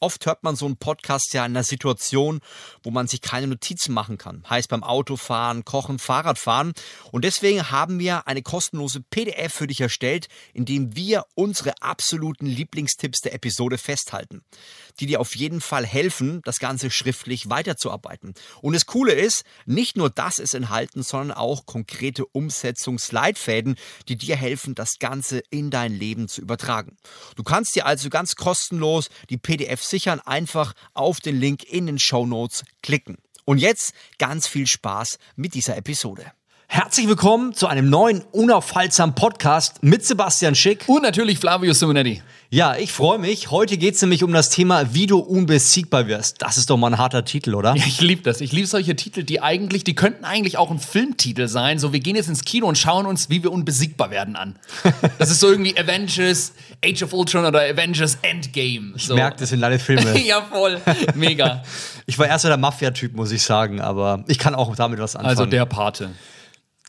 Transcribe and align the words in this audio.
Oft 0.00 0.26
hört 0.26 0.44
man 0.44 0.54
so 0.54 0.66
einen 0.66 0.76
Podcast 0.76 1.34
ja 1.34 1.44
in 1.44 1.52
einer 1.52 1.64
Situation, 1.64 2.40
wo 2.82 2.90
man 2.90 3.08
sich 3.08 3.20
keine 3.20 3.48
Notizen 3.48 3.92
machen 3.92 4.16
kann. 4.16 4.44
Heißt 4.48 4.68
beim 4.68 4.84
Autofahren, 4.84 5.64
Kochen, 5.64 5.98
Fahrradfahren. 5.98 6.72
Und 7.10 7.24
deswegen 7.24 7.70
haben 7.70 7.98
wir 7.98 8.28
eine 8.28 8.42
kostenlose 8.42 9.00
PDF 9.00 9.52
für 9.52 9.66
dich 9.66 9.80
erstellt, 9.80 10.28
in 10.54 10.64
dem 10.64 10.94
wir 10.94 11.24
unsere 11.34 11.82
absoluten 11.82 12.46
Lieblingstipps 12.46 13.20
der 13.20 13.34
Episode 13.34 13.76
festhalten, 13.76 14.42
die 15.00 15.06
dir 15.06 15.20
auf 15.20 15.34
jeden 15.34 15.60
Fall 15.60 15.84
helfen, 15.84 16.42
das 16.44 16.60
Ganze 16.60 16.90
schriftlich 16.90 17.50
weiterzuarbeiten. 17.50 18.34
Und 18.62 18.74
das 18.74 18.86
Coole 18.86 19.12
ist, 19.12 19.44
nicht 19.66 19.96
nur 19.96 20.10
das 20.10 20.38
ist 20.38 20.54
enthalten, 20.54 21.02
sondern 21.02 21.36
auch 21.36 21.66
konkrete 21.66 22.24
Umsetzungsleitfäden, 22.24 23.76
die 24.08 24.16
dir 24.16 24.36
helfen, 24.36 24.76
das 24.76 24.98
Ganze 25.00 25.42
in 25.50 25.70
dein 25.70 25.92
Leben 25.92 26.28
zu 26.28 26.40
übertragen. 26.40 26.96
Du 27.34 27.42
kannst 27.42 27.74
dir 27.74 27.86
also 27.86 28.10
ganz 28.10 28.36
kostenlos 28.36 29.08
die 29.30 29.38
PDF 29.38 29.87
sichern, 29.88 30.20
einfach 30.20 30.74
auf 30.94 31.20
den 31.20 31.38
Link 31.38 31.64
in 31.64 31.86
den 31.86 31.98
Show 31.98 32.26
Notes 32.26 32.64
klicken. 32.82 33.18
Und 33.44 33.58
jetzt 33.58 33.92
ganz 34.18 34.46
viel 34.46 34.66
Spaß 34.66 35.18
mit 35.36 35.54
dieser 35.54 35.76
Episode. 35.76 36.32
Herzlich 36.70 37.08
willkommen 37.08 37.54
zu 37.54 37.66
einem 37.66 37.88
neuen 37.88 38.22
unaufhaltsamen 38.30 39.14
Podcast 39.14 39.82
mit 39.82 40.04
Sebastian 40.04 40.54
Schick. 40.54 40.84
Und 40.86 41.02
natürlich 41.02 41.38
Flavio 41.38 41.72
Simonetti. 41.72 42.22
Ja, 42.50 42.76
ich 42.76 42.92
freue 42.92 43.18
mich. 43.18 43.50
Heute 43.50 43.78
geht 43.78 43.94
es 43.94 44.02
nämlich 44.02 44.22
um 44.22 44.34
das 44.34 44.50
Thema, 44.50 44.92
wie 44.92 45.06
du 45.06 45.18
unbesiegbar 45.18 46.06
wirst. 46.08 46.42
Das 46.42 46.58
ist 46.58 46.68
doch 46.68 46.76
mal 46.76 46.88
ein 46.88 46.98
harter 46.98 47.24
Titel, 47.24 47.54
oder? 47.54 47.74
Ja, 47.74 47.84
ich 47.86 48.02
liebe 48.02 48.20
das. 48.20 48.42
Ich 48.42 48.52
liebe 48.52 48.66
solche 48.66 48.94
Titel, 48.96 49.22
die 49.22 49.40
eigentlich, 49.40 49.82
die 49.82 49.94
könnten 49.94 50.26
eigentlich 50.26 50.58
auch 50.58 50.70
ein 50.70 50.78
Filmtitel 50.78 51.48
sein. 51.48 51.78
So, 51.78 51.94
wir 51.94 52.00
gehen 52.00 52.16
jetzt 52.16 52.28
ins 52.28 52.44
Kino 52.44 52.66
und 52.68 52.76
schauen 52.76 53.06
uns, 53.06 53.30
wie 53.30 53.42
wir 53.42 53.50
unbesiegbar 53.50 54.10
werden 54.10 54.36
an. 54.36 54.58
Das 55.18 55.30
ist 55.30 55.40
so 55.40 55.50
irgendwie 55.50 55.76
Avengers, 55.76 56.52
Age 56.84 57.02
of 57.02 57.12
Ultron 57.14 57.46
oder 57.46 57.60
Avengers 57.60 58.18
Endgame. 58.20 58.92
Ich 58.94 59.06
so. 59.06 59.14
merke 59.14 59.38
das 59.38 59.52
in 59.52 59.64
alle 59.64 59.78
Filme. 59.78 60.18
ja, 60.24 60.42
voll. 60.42 60.80
Mega. 61.14 61.62
Ich 62.06 62.18
war 62.18 62.26
erst 62.26 62.42
so 62.42 62.48
der 62.48 62.58
Mafia-Typ, 62.58 63.16
muss 63.16 63.32
ich 63.32 63.42
sagen, 63.42 63.80
aber 63.80 64.22
ich 64.28 64.38
kann 64.38 64.54
auch 64.54 64.76
damit 64.76 65.00
was 65.00 65.16
anfangen. 65.16 65.30
Also 65.30 65.46
der 65.46 65.64
Pate. 65.64 66.10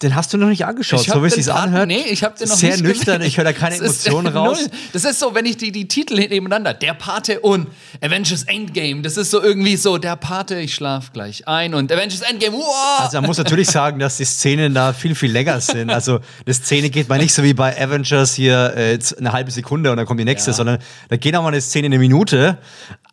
Den 0.02 0.16
hast 0.16 0.31
du 0.33 0.38
noch 0.38 0.47
nicht 0.47 0.66
angeschaut, 0.66 1.02
so 1.03 1.22
wie 1.23 1.28
es 1.28 1.33
sich 1.36 1.52
anhört. 1.52 1.88
Nee, 1.88 2.05
ich 2.09 2.23
habe 2.23 2.38
den 2.39 2.47
noch 2.47 2.55
Sehr 2.55 2.72
nicht 2.72 2.83
nüchtern, 2.83 3.17
gesehen. 3.17 3.28
ich 3.28 3.38
höre 3.38 3.44
da 3.44 3.52
keine 3.52 3.75
Emotionen 3.80 4.28
raus. 4.28 4.59
null. 4.61 4.69
Das 4.94 5.03
ist 5.03 5.19
so, 5.19 5.36
wenn 5.36 5.45
ich 5.45 5.58
die, 5.58 5.73
die 5.73 5.89
Titel 5.89 6.16
nebeneinander, 6.16 6.73
der 6.73 6.94
Pate 6.94 7.41
und 7.41 7.67
Avengers 8.02 8.44
Endgame, 8.44 9.02
das 9.02 9.17
ist 9.17 9.30
so 9.30 9.41
irgendwie 9.44 9.75
so, 9.75 9.97
der 9.97 10.16
Pate, 10.16 10.58
ich 10.61 10.73
schlaf 10.73 11.11
gleich 11.11 11.50
ein 11.50 11.73
und 11.73 11.91
Avengers 11.91 12.22
Endgame, 12.22 12.53
wow! 12.56 13.00
Also 13.02 13.17
man 13.17 13.25
muss 13.28 13.38
natürlich 13.39 13.69
sagen, 13.69 14.00
dass 14.00 14.16
die 14.16 14.23
Szenen 14.23 14.73
da 14.73 14.94
viel, 14.94 15.16
viel 15.16 15.33
länger 15.33 15.59
sind. 15.59 15.89
Also 15.89 16.22
die 16.47 16.53
Szene 16.53 16.89
geht 16.89 17.09
mal 17.09 17.17
nicht 17.19 17.34
so 17.34 17.44
wie 17.44 17.53
bei 17.53 17.78
Avengers 17.78 18.34
hier 18.36 18.73
äh, 18.78 18.97
eine 19.17 19.34
halbe 19.34 19.52
Sekunde 19.52 19.91
und 19.91 19.97
dann 19.97 20.06
kommt 20.06 20.22
die 20.22 20.25
nächste, 20.25 20.52
Ja. 20.52 20.56
sondern 20.56 20.80
da 21.09 21.17
geht 21.17 21.36
auch 21.36 21.41
mal 21.41 21.50
eine 21.50 21.59
Szene 21.59 21.88
eine 21.88 22.00
Minute. 22.00 22.58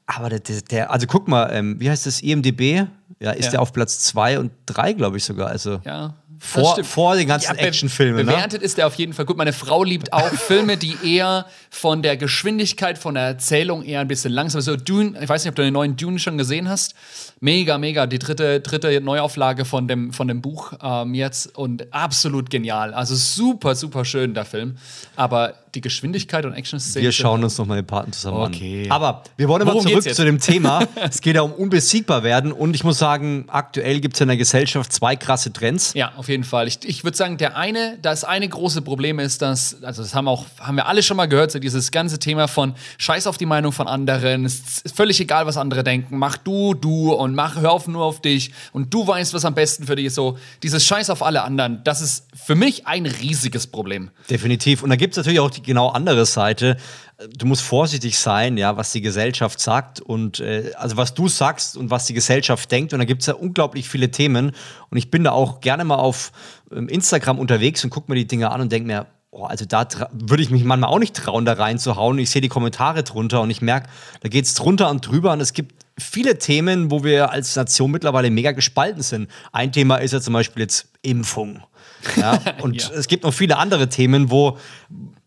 Aber 0.07 0.29
der, 0.29 0.39
der, 0.71 0.93
also 0.93 1.09
guck 1.09 1.27
mal, 1.27 1.51
ähm, 1.53 1.81
wie 1.81 1.91
heißt 1.91 2.07
das, 2.07 2.21
IMDB? 2.23 2.87
Ja, 3.19 3.31
ist 3.33 3.47
Ja. 3.47 3.51
der 3.53 3.63
auf 3.63 3.73
Platz 3.73 3.99
zwei 4.01 4.39
und 4.39 4.53
drei, 4.67 4.93
glaube 4.93 5.17
ich 5.17 5.25
sogar. 5.25 5.49
Also 5.49 5.81
ja. 5.85 6.15
Vor, 6.39 6.83
vor 6.85 7.17
den 7.17 7.29
ganzen 7.29 7.57
Actionfilmen. 7.57 8.27
Ne? 8.27 8.33
Bewertet 8.33 8.63
ist 8.63 8.79
der 8.79 8.87
auf 8.87 8.95
jeden 8.95 9.13
Fall 9.13 9.25
gut. 9.25 9.37
Meine 9.37 9.53
Frau 9.53 9.85
liebt 9.85 10.13
auch 10.13 10.29
Filme, 10.29 10.77
die 10.77 10.97
eher 11.05 11.47
von 11.77 12.01
der 12.03 12.17
Geschwindigkeit, 12.17 12.97
von 12.97 13.15
der 13.15 13.25
Erzählung 13.25 13.83
eher 13.85 14.01
ein 14.01 14.09
bisschen 14.09 14.33
langsam 14.33 14.63
So 14.63 14.77
Dune, 14.77 15.13
ich 15.21 15.29
weiß 15.29 15.45
nicht, 15.45 15.51
ob 15.51 15.57
du 15.57 15.63
den 15.63 15.75
neuen 15.75 15.95
Dune 15.97 16.19
schon 16.19 16.39
gesehen 16.39 16.69
hast. 16.71 16.95
Mega, 17.41 17.77
mega. 17.77 18.07
Die 18.07 18.19
dritte, 18.19 18.61
dritte 18.61 18.99
Neuauflage 19.03 19.67
von 19.67 19.87
dem, 19.87 20.13
von 20.15 20.27
dem 20.27 20.41
Buch 20.41 20.73
ähm, 20.83 21.13
jetzt 21.13 21.57
und 21.59 21.93
absolut 21.93 22.49
genial. 22.49 22.95
Also 22.95 23.15
super, 23.15 23.75
super 23.75 24.07
schön, 24.07 24.33
der 24.33 24.47
Film. 24.47 24.77
Aber 25.17 25.53
die 25.75 25.83
Geschwindigkeit 25.83 26.47
und 26.47 26.55
Action-Szenen. 26.55 27.05
Wir 27.05 27.13
schauen 27.13 27.45
uns 27.45 27.59
noch 27.59 27.67
mal 27.67 27.75
den 27.77 27.87
Paten 27.87 28.11
zusammen 28.15 28.39
Okay. 28.39 28.87
an. 28.87 28.93
Aber 28.93 29.23
wir 29.37 29.47
wollen 29.47 29.61
aber 29.61 29.73
Worum 29.73 29.83
zurück 29.83 29.97
geht's 29.97 30.07
jetzt? 30.07 30.17
zu 30.17 30.25
dem 30.25 30.41
Thema. 30.41 30.83
es 31.11 31.21
geht 31.21 31.35
ja 31.37 31.43
um 31.43 31.53
unbesiegbar 31.53 32.23
werden. 32.23 32.53
Und 32.53 32.75
ich 32.75 32.83
muss 32.85 32.99
sagen, 32.99 33.45
aktuell 33.49 34.01
gibt 34.01 34.15
es 34.15 34.23
in 34.23 34.29
der 34.29 34.39
Gesellschaft 34.39 34.91
zwei 34.91 35.17
krasse 35.17 35.53
Trends. 35.53 35.93
Ja, 35.93 36.13
auf 36.17 36.31
jeden 36.31 36.45
Fall. 36.45 36.67
Ich, 36.69 36.79
ich 36.85 37.05
würde 37.05 37.19
sagen, 37.19 37.37
der 37.37 37.59
eine, 37.59 37.99
das 38.01 38.25
eine 38.25 38.49
große 38.49 38.81
Problem 38.81 39.19
ist, 39.19 39.43
dass, 39.43 39.83
also 39.85 40.03
das 40.03 40.15
haben 40.15 40.29
auch, 40.29 40.47
haben 40.59 40.77
wir 40.77 40.87
alle 40.87 41.03
schon 41.03 41.19
mal 41.19 41.27
gehört, 41.27 41.51
so 41.51 41.61
dieses 41.67 41.91
ganze 41.91 42.19
Thema 42.19 42.49
von 42.49 42.75
Scheiß 42.99 43.27
auf 43.27 43.37
die 43.37 43.47
Meinung 43.47 43.73
von 43.73 43.89
anderen, 43.89 44.45
ist 44.45 44.93
völlig 44.95 45.21
egal, 45.21 45.47
was 45.47 45.57
andere 45.57 45.85
denken, 45.85 46.19
mach 46.19 46.37
du, 46.37 46.75
du 46.75 47.13
und 47.13 47.35
mach, 47.35 47.57
hör 47.57 47.73
auf 47.73 47.87
nur 47.87 48.05
auf 48.05 48.21
dich 48.21 48.53
und 48.73 48.93
du 48.95 49.07
weißt, 49.07 49.35
was 49.35 49.45
am 49.45 49.55
besten 49.55 49.87
für 49.87 49.97
dich 49.97 50.07
ist. 50.07 50.15
So, 50.15 50.39
dieses 50.63 50.85
Scheiß 50.85 51.11
auf 51.11 51.23
alle 51.23 51.43
anderen, 51.43 51.83
das 51.85 52.01
ist 52.01 52.29
für 52.35 52.55
mich 52.55 52.87
ein 52.87 53.07
riesiges 53.07 53.67
Problem. 53.67 54.11
Definitiv. 54.31 54.83
Und 54.83 54.91
da 54.91 54.97
gibt 54.97 55.13
es 55.13 55.17
natürlich 55.17 55.41
auch 55.41 55.51
die 55.51 55.63
genau 55.63 55.89
andere 55.89 56.25
Seite. 56.27 56.77
Du 57.37 57.47
musst 57.47 57.63
vorsichtig 57.63 58.19
sein, 58.19 58.57
ja, 58.59 58.77
was 58.77 58.93
die 58.93 59.01
Gesellschaft 59.01 59.59
sagt 59.59 60.01
und 60.01 60.41
äh, 60.41 60.73
also 60.77 60.97
was 60.97 61.15
du 61.15 61.29
sagst 61.29 61.77
und 61.77 61.91
was 61.91 62.07
die 62.07 62.15
Gesellschaft 62.15 62.71
denkt. 62.71 62.93
Und 62.93 62.99
da 62.99 63.05
gibt 63.05 63.23
es 63.23 63.27
ja 63.27 63.35
unglaublich 63.35 63.89
viele 63.89 64.11
Themen. 64.11 64.53
Und 64.91 64.99
ich 64.99 65.11
bin 65.11 65.25
da 65.25 65.33
auch 65.33 65.61
gerne 65.61 65.85
mal 65.85 65.97
auf 65.97 66.31
ähm, 66.71 66.89
Instagram 66.89 67.39
unterwegs 67.39 67.83
und 67.85 67.91
gucke 67.91 68.11
mir 68.11 68.17
die 68.17 68.27
Dinge 68.27 68.51
an 68.51 68.61
und 68.61 68.71
denke 68.71 68.87
mir, 68.87 69.07
oh, 69.31 69.45
also 69.45 69.65
da 69.65 69.87
würde 70.13 70.43
ich 70.43 70.51
mich 70.51 70.65
manchmal 70.65 70.91
auch 70.91 70.99
nicht 70.99 71.15
trauen, 71.17 71.45
da 71.45 71.53
reinzuhauen. 71.55 72.19
Ich 72.19 72.31
sehe 72.31 72.41
die 72.43 72.49
Kommentare 72.49 73.03
drunter 73.03 73.41
und 73.43 73.51
ich 73.51 73.61
merke, 73.63 73.89
da 74.21 74.29
geht 74.29 74.45
es 74.45 74.55
drunter 74.55 74.91
und 74.91 75.07
drüber 75.07 75.33
und 75.33 75.41
es 75.41 75.53
gibt 75.53 75.75
viele 75.99 76.39
Themen, 76.39 76.91
wo 76.91 77.05
wir 77.05 77.31
als 77.31 77.57
Nation 77.57 77.91
mittlerweile 77.91 78.31
mega 78.31 78.53
gespalten 78.53 79.03
sind. 79.03 79.31
Ein 79.53 79.73
Thema 79.73 79.97
ist 79.97 80.13
ja 80.13 80.21
zum 80.21 80.35
Beispiel 80.35 80.63
jetzt 80.63 80.89
Impfung. 81.03 81.63
Ja, 82.17 82.41
und 82.63 82.83
Ja. 82.83 82.91
es 82.95 83.09
gibt 83.09 83.25
noch 83.25 83.33
viele 83.33 83.57
andere 83.57 83.89
Themen, 83.89 84.31
wo, 84.31 84.59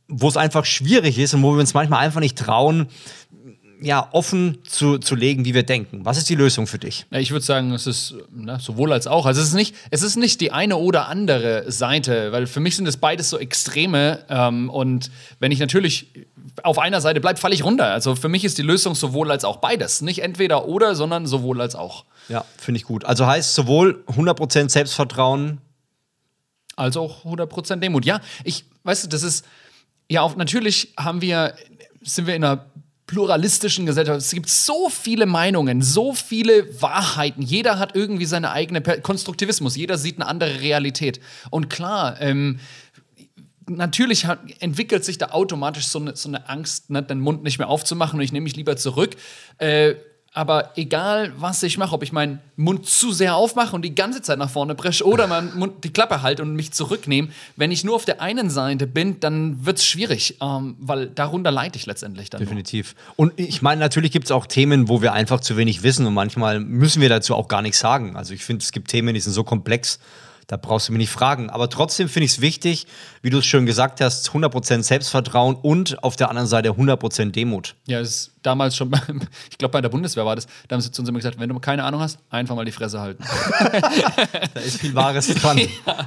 wo 0.07 0.27
es 0.27 0.37
einfach 0.37 0.66
schwierig 0.66 1.17
ist 1.19 1.33
und 1.33 1.43
wo 1.43 1.53
wir 1.53 1.59
uns 1.59 1.73
manchmal 1.73 1.99
einfach 2.05 2.19
nicht 2.19 2.37
trauen, 2.37 2.87
ja, 3.81 4.09
offen 4.12 4.59
zu, 4.66 4.97
zu 4.97 5.16
legen, 5.16 5.45
wie 5.45 5.53
wir 5.53 5.63
denken. 5.63 6.03
Was 6.03 6.17
ist 6.17 6.29
die 6.29 6.35
Lösung 6.35 6.67
für 6.67 6.79
dich? 6.79 7.06
Ja, 7.12 7.19
Ich 7.19 7.31
würde 7.31 7.45
sagen, 7.45 7.72
es 7.72 7.88
ist 7.88 8.16
na, 8.31 8.59
sowohl 8.59 8.91
als 8.91 9.07
auch. 9.07 9.25
Also 9.25 9.41
es 9.41 9.47
ist 9.47 9.53
nicht, 9.53 9.75
es 9.90 10.01
ist 10.01 10.17
nicht 10.17 10.41
die 10.41 10.51
eine 10.51 10.75
oder 10.78 11.07
andere 11.07 11.72
Seite, 11.72 12.31
weil 12.31 12.47
für 12.47 12.59
mich 12.59 12.75
sind 12.75 12.88
es 12.88 12.97
beides 12.97 13.29
so 13.29 13.38
Extreme. 13.38 14.25
Ähm, 14.29 14.69
und 14.69 15.12
wenn 15.40 15.51
ich 15.51 15.59
natürlich 15.59 16.07
auf 16.63 16.78
einer 16.78 17.00
Seite 17.00 17.22
bleibe, 17.22 17.40
falle 17.40 17.56
ich 17.56 17.63
runter. 17.63 17.85
Also 17.85 18.16
für 18.16 18.29
mich 18.29 18.44
ist 18.44 18.57
die 18.57 18.63
Lösung 18.63 18.95
sowohl 18.95 19.31
als 19.31 19.45
auch 19.45 19.57
beides. 19.57 20.01
Nicht 20.01 20.19
entweder 20.19 20.67
oder, 20.67 20.96
sondern 20.96 21.25
sowohl 21.25 21.61
als 21.61 21.75
auch. 21.75 22.06
Ja, 22.28 22.46
finde 22.57 22.79
ich 22.79 22.84
gut. 22.84 23.06
Also 23.06 23.25
heißt 23.25 23.56
sowohl 23.56 24.03
100% 24.07 24.69
Selbstvertrauen, 24.69 25.59
als 26.75 26.96
auch 26.97 27.25
100% 27.25 27.78
Demut. 27.78 28.06
Ja, 28.06 28.22
ich, 28.44 28.66
weißt 28.84 29.06
du, 29.06 29.09
das 29.09 29.23
ist, 29.23 29.46
ja, 30.09 30.22
auch 30.22 30.35
natürlich 30.35 30.94
haben 30.97 31.22
wir, 31.22 31.53
sind 32.01 32.25
wir 32.25 32.35
in 32.35 32.44
einer 32.44 32.66
pluralistischen 33.09 33.88
Gesellschaft. 33.88 34.20
Es 34.20 34.30
gibt 34.30 34.50
so 34.50 34.88
viele 34.88 35.25
Meinungen, 35.25 35.81
so 35.81 36.14
viele 36.14 36.80
Wahrheiten. 36.80 37.42
Jeder 37.42 37.80
hat 37.80 37.96
irgendwie 37.96 38.25
seine 38.25 38.52
eigene 38.52 38.81
per 38.81 39.02
Konstruktivismus. 39.02 39.75
Jeder 39.75 39.97
sieht 39.97 40.18
eine 40.18 40.28
andere 40.28 40.62
Realität. 40.62 41.20
Und 41.50 41.72
klar, 41.72 42.22
ähm, 42.22 42.59
natürlich 43.68 44.28
hat, 44.28 44.42
entwickelt 44.59 45.03
sich 45.03 45.18
da 45.18 45.30
automatisch 45.30 45.88
so 45.88 45.97
eine, 45.97 46.16
so 46.16 46.30
eine 46.30 46.47
Angst, 46.50 46.92
ne, 46.92 47.02
den 47.02 47.20
Mund 47.20 47.42
nicht 47.42 47.58
mehr 47.58 47.68
aufzumachen 47.68 48.20
und 48.20 48.24
ich 48.24 48.31
nehme 48.31 48.44
mich 48.44 48.56
lieber 48.56 48.78
zurück. 48.78 49.16
Äh, 49.58 49.96
aber 50.39 50.72
egal, 50.77 51.33
was 51.38 51.61
ich 51.63 51.77
mache, 51.77 51.94
ob 51.94 52.01
ich 52.01 52.13
meinen 52.13 52.39
Mund 52.55 52.85
zu 52.85 53.11
sehr 53.11 53.35
aufmache 53.35 53.75
und 53.75 53.81
die 53.81 53.94
ganze 53.94 54.22
Zeit 54.22 54.39
nach 54.39 54.50
vorne 54.50 54.73
presche 54.73 55.05
oder 55.05 55.27
meinen 55.27 55.53
Mund 55.59 55.83
die 55.83 55.91
Klappe 55.91 56.22
halte 56.22 56.44
und 56.44 56.55
mich 56.55 56.72
zurücknehme, 56.72 57.27
wenn 57.57 57.72
ich 57.72 57.83
nur 57.83 57.94
auf 57.94 58.05
der 58.05 58.22
einen 58.22 58.49
Seite 58.49 58.88
bin, 58.88 59.19
dann 59.19 59.66
wird 59.66 59.79
es 59.79 59.85
schwierig, 59.85 60.38
ähm, 60.41 60.78
weil 60.79 61.07
darunter 61.07 61.51
leide 61.51 61.75
ich 61.75 61.85
letztendlich 61.88 62.29
dann. 62.29 62.39
Nur. 62.39 62.45
definitiv. 62.45 62.96
Und 63.17 63.34
ich 63.35 63.61
meine, 63.61 63.81
natürlich 63.81 64.14
gibt 64.14 64.28
es 64.28 64.31
auch 64.31 64.46
Themen, 64.46 64.87
wo 64.87 65.02
wir 65.02 65.11
einfach 65.11 65.41
zu 65.41 65.58
wenig 65.58 65.84
wissen 65.84 66.05
und 66.05 66.14
manchmal 66.14 66.61
müssen 66.61 67.02
wir 67.02 67.09
dazu 67.09 67.35
auch 67.35 67.49
gar 67.49 67.61
nichts 67.61 67.79
sagen. 67.79 68.16
Also 68.16 68.34
ich 68.34 68.46
finde, 68.46 68.64
es 68.64 68.72
gibt 68.72 68.87
Themen, 68.87 69.14
die 69.14 69.19
sind 69.19 69.34
so 69.34 69.43
komplex, 69.43 69.99
da 70.49 70.57
brauchst 70.57 70.87
du 70.90 70.93
mich 70.93 70.97
nicht 70.99 71.11
fragen. 71.11 71.49
Aber 71.51 71.69
trotzdem 71.69 72.09
finde 72.09 72.25
ich 72.25 72.31
es 72.31 72.41
wichtig, 72.41 72.87
wie 73.22 73.29
du 73.29 73.37
es 73.37 73.46
schön 73.46 73.66
gesagt 73.67 74.01
hast, 74.01 74.29
100% 74.31 74.81
Selbstvertrauen 74.84 75.55
und 75.55 76.03
auf 76.03 76.16
der 76.16 76.29
anderen 76.29 76.47
Seite 76.47 76.72
100% 76.72 77.31
Demut. 77.31 77.75
Ja, 77.85 77.99
das 77.99 78.09
ist 78.09 78.31
damals 78.41 78.75
schon, 78.75 78.90
beim- 78.90 79.22
ich 79.51 79.57
glaube 79.59 79.72
bei 79.73 79.81
der 79.81 79.90
Bundeswehr 79.90 80.25
war 80.25 80.35
das, 80.35 80.47
da 80.67 80.73
haben 80.75 80.81
sie 80.81 80.91
zu 80.91 81.01
uns 81.03 81.09
immer 81.09 81.19
gesagt, 81.19 81.40
wenn 81.40 81.49
du 81.49 81.59
keine 81.59 81.84
Ahnung 81.84 82.01
hast, 82.01 82.17
einfach 82.31 82.55
mal 82.55 82.66
die 82.66 82.72
Fresse 82.72 82.99
halten. 82.99 83.23
Da 84.53 84.59
ist 84.61 84.78
viel 84.79 84.96
Wahres 84.96 85.28
dran. 85.28 85.59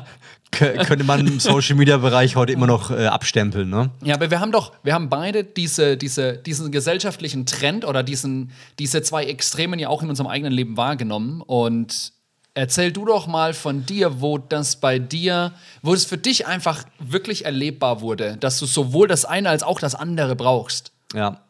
Kö- 0.53 0.85
Könnte 0.85 1.05
man 1.05 1.27
im 1.27 1.41
Social 1.41 1.77
Media 1.77 1.97
Bereich 1.97 2.37
heute 2.37 2.53
immer 2.53 2.67
noch 2.67 2.91
äh, 2.91 3.07
abstempeln, 3.07 3.71
ne? 3.71 3.91
Ja, 4.03 4.15
aber 4.17 4.31
wir 4.31 4.41
haben 4.41 4.53
doch, 4.53 4.73
wir 4.83 4.93
haben 4.93 5.09
beide 5.09 5.45
diese, 5.45 5.97
diese, 5.97 6.35
diesen 6.37 6.71
gesellschaftlichen 6.73 7.47
Trend 7.47 7.85
oder 7.87 8.03
diesen, 8.03 8.51
diese 8.79 9.03
zwei 9.03 9.25
Extremen 9.25 9.79
ja 9.79 9.89
auch 9.89 10.03
in 10.03 10.11
unserem 10.11 10.29
eigenen 10.29 10.53
Leben 10.53 10.77
wahrgenommen. 10.77 11.41
Und 11.41 12.13
Erzähl 12.55 12.93
du 12.93 13.07
doch 13.07 13.27
mal 13.27 13.55
von 13.55 13.87
dir, 13.87 14.21
wo 14.21 14.37
das 14.37 14.77
bei 14.77 14.99
dir, 14.99 15.53
wo 15.81 15.95
es 15.95 16.05
für 16.05 16.19
dich 16.19 16.47
einfach 16.47 16.85
wirklich 16.99 17.47
erlebbar 17.47 18.03
wurde, 18.03 18.37
dass 18.37 18.59
du 18.59 18.67
sowohl 18.67 19.09
das 19.09 19.25
eine 19.25 19.49
als 19.49 19.63
auch 19.63 19.81
das 19.81 19.95
andere 19.95 20.37
brauchst. 20.37 20.93
Ja. 21.15 21.41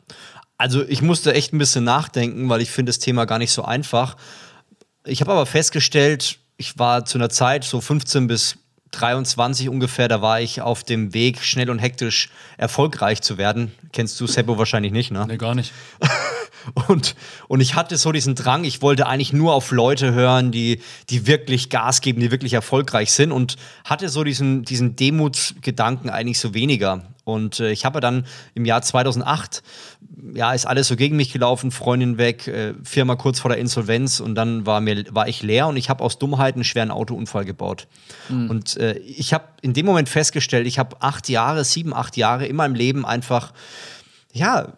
Also 0.58 0.86
ich 0.86 1.02
musste 1.02 1.34
echt 1.34 1.52
ein 1.52 1.58
bisschen 1.58 1.82
nachdenken, 1.82 2.48
weil 2.48 2.60
ich 2.60 2.70
finde 2.70 2.90
das 2.90 3.00
Thema 3.00 3.24
gar 3.24 3.38
nicht 3.38 3.52
so 3.52 3.64
einfach. 3.64 4.16
Ich 5.04 5.20
habe 5.20 5.32
aber 5.32 5.44
festgestellt, 5.44 6.38
ich 6.56 6.78
war 6.78 7.04
zu 7.04 7.18
einer 7.18 7.30
Zeit 7.30 7.64
so 7.64 7.80
15 7.80 8.28
bis 8.28 8.58
23 8.92 9.68
ungefähr, 9.68 10.06
da 10.06 10.22
war 10.22 10.40
ich 10.40 10.60
auf 10.60 10.84
dem 10.84 11.14
Weg, 11.14 11.42
schnell 11.42 11.70
und 11.70 11.80
hektisch 11.80 12.28
erfolgreich 12.58 13.22
zu 13.22 13.38
werden. 13.38 13.72
Kennst 13.92 14.20
du 14.20 14.26
Seppo 14.28 14.58
wahrscheinlich 14.58 14.92
nicht, 14.92 15.10
ne? 15.10 15.26
Nee, 15.26 15.38
gar 15.38 15.56
nicht. 15.56 15.72
Und, 16.88 17.14
und 17.48 17.60
ich 17.60 17.74
hatte 17.74 17.96
so 17.96 18.12
diesen 18.12 18.34
Drang, 18.34 18.64
ich 18.64 18.82
wollte 18.82 19.06
eigentlich 19.06 19.32
nur 19.32 19.54
auf 19.54 19.70
Leute 19.70 20.12
hören, 20.12 20.52
die, 20.52 20.80
die 21.10 21.26
wirklich 21.26 21.70
Gas 21.70 22.00
geben, 22.00 22.20
die 22.20 22.30
wirklich 22.30 22.54
erfolgreich 22.54 23.12
sind 23.12 23.32
und 23.32 23.56
hatte 23.84 24.08
so 24.08 24.24
diesen, 24.24 24.62
diesen 24.64 24.96
Demutsgedanken 24.96 26.10
eigentlich 26.10 26.38
so 26.38 26.54
weniger. 26.54 27.02
Und 27.24 27.60
äh, 27.60 27.70
ich 27.70 27.84
habe 27.84 28.00
dann 28.00 28.26
im 28.54 28.64
Jahr 28.64 28.82
2008, 28.82 29.62
ja, 30.34 30.52
ist 30.52 30.66
alles 30.66 30.88
so 30.88 30.96
gegen 30.96 31.16
mich 31.16 31.32
gelaufen, 31.32 31.70
Freundin 31.70 32.18
weg, 32.18 32.48
äh, 32.48 32.74
Firma 32.82 33.14
kurz 33.14 33.38
vor 33.38 33.50
der 33.50 33.58
Insolvenz 33.58 34.18
und 34.18 34.34
dann 34.34 34.66
war, 34.66 34.80
mir, 34.80 35.04
war 35.10 35.28
ich 35.28 35.42
leer 35.42 35.68
und 35.68 35.76
ich 35.76 35.88
habe 35.88 36.02
aus 36.02 36.18
Dummheit 36.18 36.54
einen 36.54 36.64
schweren 36.64 36.90
Autounfall 36.90 37.44
gebaut. 37.44 37.86
Mhm. 38.28 38.50
Und 38.50 38.76
äh, 38.76 38.98
ich 38.98 39.32
habe 39.32 39.44
in 39.62 39.72
dem 39.72 39.86
Moment 39.86 40.08
festgestellt, 40.08 40.66
ich 40.66 40.78
habe 40.78 40.96
acht 41.00 41.28
Jahre, 41.28 41.64
sieben, 41.64 41.94
acht 41.94 42.16
Jahre 42.16 42.46
in 42.46 42.56
meinem 42.56 42.74
Leben 42.74 43.06
einfach 43.06 43.52
ja, 44.34 44.72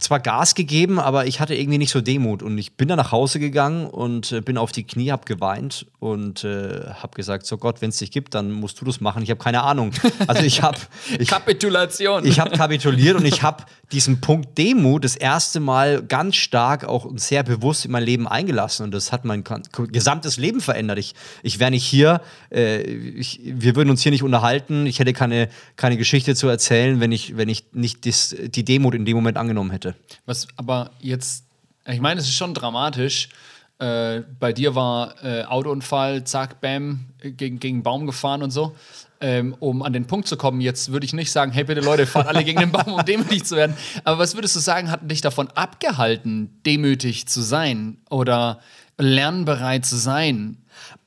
zwar 0.00 0.18
Gas 0.18 0.56
gegeben, 0.56 0.98
aber 0.98 1.26
ich 1.26 1.38
hatte 1.38 1.54
irgendwie 1.54 1.78
nicht 1.78 1.92
so 1.92 2.00
Demut. 2.00 2.42
Und 2.42 2.58
ich 2.58 2.76
bin 2.76 2.88
dann 2.88 2.96
nach 2.96 3.12
Hause 3.12 3.38
gegangen 3.38 3.86
und 3.86 4.32
äh, 4.32 4.40
bin 4.40 4.58
auf 4.58 4.72
die 4.72 4.82
Knie, 4.82 5.12
hab 5.12 5.26
geweint 5.26 5.86
und 6.00 6.42
äh, 6.42 6.86
hab 7.00 7.14
gesagt: 7.14 7.46
So 7.46 7.56
Gott, 7.56 7.80
wenn 7.80 7.90
es 7.90 7.98
dich 7.98 8.10
gibt, 8.10 8.34
dann 8.34 8.50
musst 8.50 8.80
du 8.80 8.84
das 8.84 9.00
machen. 9.00 9.22
Ich 9.22 9.30
habe 9.30 9.38
keine 9.38 9.62
Ahnung. 9.62 9.92
Also 10.26 10.42
ich 10.42 10.60
habe. 10.60 10.78
Kapitulation. 11.26 12.26
Ich 12.26 12.40
habe 12.40 12.50
kapituliert 12.50 13.16
und 13.16 13.24
ich 13.24 13.42
habe 13.42 13.64
diesen 13.92 14.20
Punkt 14.20 14.56
Demut 14.58 15.04
das 15.04 15.16
erste 15.16 15.60
Mal 15.60 16.02
ganz 16.02 16.36
stark 16.36 16.84
auch 16.84 17.04
und 17.04 17.20
sehr 17.20 17.42
bewusst 17.42 17.84
in 17.84 17.92
mein 17.92 18.02
Leben 18.02 18.26
eingelassen. 18.26 18.84
Und 18.84 18.92
das 18.92 19.12
hat 19.12 19.24
mein 19.24 19.44
gesamtes 19.92 20.38
Leben 20.38 20.60
verändert. 20.60 20.98
Ich, 20.98 21.14
ich 21.42 21.58
wäre 21.58 21.70
nicht 21.70 21.84
hier, 21.84 22.22
äh, 22.50 22.80
ich, 22.82 23.40
wir 23.44 23.76
würden 23.76 23.90
uns 23.90 24.02
hier 24.02 24.12
nicht 24.12 24.22
unterhalten. 24.22 24.86
Ich 24.86 24.98
hätte 24.98 25.12
keine, 25.12 25.48
keine 25.76 25.96
Geschichte 25.96 26.34
zu 26.34 26.48
erzählen, 26.48 27.00
wenn 27.00 27.12
ich, 27.12 27.36
wenn 27.36 27.48
ich 27.48 27.66
nicht 27.72 28.06
das, 28.06 28.34
die 28.40 28.64
Demut 28.64 28.94
in 28.94 29.04
dem 29.04 29.16
Moment 29.16 29.36
angenommen 29.36 29.70
hätte. 29.70 29.94
Was 30.26 30.48
aber 30.56 30.90
jetzt, 31.00 31.44
ich 31.86 32.00
meine, 32.00 32.20
es 32.20 32.26
ist 32.26 32.34
schon 32.34 32.54
dramatisch. 32.54 33.28
Äh, 33.78 34.22
bei 34.38 34.52
dir 34.52 34.74
war 34.74 35.14
äh, 35.24 35.44
Autounfall, 35.44 36.24
zack, 36.24 36.60
bam, 36.60 37.06
gegen, 37.20 37.58
gegen 37.58 37.76
einen 37.76 37.82
Baum 37.82 38.06
gefahren 38.06 38.42
und 38.42 38.50
so. 38.50 38.74
Ähm, 39.20 39.54
um 39.60 39.82
an 39.82 39.92
den 39.92 40.06
Punkt 40.06 40.26
zu 40.26 40.36
kommen, 40.36 40.60
jetzt 40.60 40.90
würde 40.90 41.06
ich 41.06 41.12
nicht 41.12 41.30
sagen, 41.30 41.52
hey 41.52 41.62
bitte 41.62 41.80
Leute, 41.80 42.06
fahrt 42.06 42.26
alle 42.26 42.42
gegen 42.42 42.58
den 42.58 42.72
Baum, 42.72 42.94
um 42.94 43.04
demütig 43.04 43.44
zu 43.44 43.56
werden. 43.56 43.76
Aber 44.02 44.18
was 44.18 44.34
würdest 44.34 44.56
du 44.56 44.60
sagen, 44.60 44.90
hat 44.90 45.08
dich 45.08 45.20
davon 45.20 45.48
abgehalten, 45.54 46.60
demütig 46.66 47.28
zu 47.28 47.40
sein 47.40 47.98
oder 48.10 48.58
lernbereit 48.98 49.86
zu 49.86 49.96
sein? 49.96 50.58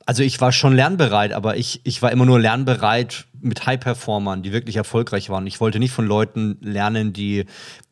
Also 0.05 0.23
ich 0.23 0.39
war 0.39 0.51
schon 0.51 0.75
lernbereit, 0.75 1.33
aber 1.33 1.57
ich, 1.57 1.81
ich 1.83 2.01
war 2.01 2.11
immer 2.11 2.25
nur 2.25 2.39
lernbereit 2.39 3.25
mit 3.41 3.65
High-Performern, 3.65 4.43
die 4.43 4.53
wirklich 4.53 4.75
erfolgreich 4.75 5.29
waren. 5.29 5.47
Ich 5.47 5.59
wollte 5.59 5.79
nicht 5.79 5.91
von 5.91 6.05
Leuten 6.05 6.57
lernen, 6.61 7.11
die 7.11 7.45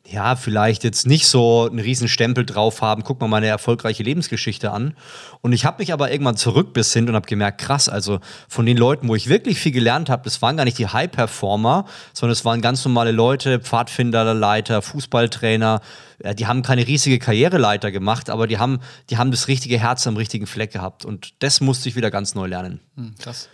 ja, 0.06 0.36
vielleicht 0.36 0.84
jetzt 0.84 1.08
nicht 1.08 1.28
so 1.28 1.68
einen 1.70 1.80
riesen 1.80 2.10
Stempel 2.10 2.46
drauf 2.46 2.82
haben, 2.82 3.04
guck 3.04 3.22
mal 3.22 3.28
meine 3.28 3.48
erfolgreiche 3.48 4.04
Lebensgeschichte 4.04 4.72
an. 4.72 4.96
Und 5.42 5.54
ich 5.54 5.64
habe 5.64 5.82
mich 5.82 5.94
aber 5.94 6.12
irgendwann 6.12 6.36
zurückbesinnt 6.36 7.08
und 7.08 7.16
habe 7.16 7.26
gemerkt, 7.26 7.62
krass, 7.62 7.88
also 7.88 8.20
von 8.50 8.66
den 8.66 8.76
Leuten, 8.76 9.08
wo 9.08 9.16
ich 9.16 9.30
wirklich 9.30 9.60
viel 9.60 9.72
gelernt 9.72 10.10
habe, 10.10 10.24
das 10.24 10.42
waren 10.42 10.58
gar 10.58 10.66
nicht 10.66 10.78
die 10.78 10.88
High-Performer, 10.88 11.86
sondern 12.14 12.34
es 12.34 12.44
waren 12.44 12.62
ganz 12.62 12.84
normale 12.84 13.12
Leute, 13.12 13.60
Pfadfinderleiter, 13.60 14.82
Fußballtrainer, 14.82 15.80
ja, 16.22 16.34
die 16.34 16.48
haben 16.48 16.64
keine 16.64 16.86
riesige 16.86 17.18
Karriereleiter 17.18 17.90
gemacht, 17.92 18.30
aber 18.30 18.46
die 18.46 18.58
haben, 18.58 18.80
die 19.10 19.18
haben 19.18 19.32
das 19.32 19.48
richtige 19.48 19.80
Herz 19.80 20.06
am 20.06 20.18
richtigen 20.18 20.48
Fleck 20.48 20.74
gehabt. 20.74 21.06
Und 21.06 21.34
das 21.40 21.62
musste 21.62 21.88
ich 21.88 21.96
wieder 21.96 22.12
ganz 22.12 22.36
neu 22.36 22.48
lernen. 22.48 22.82
Hm, 22.98 23.16
krass. 23.20 23.48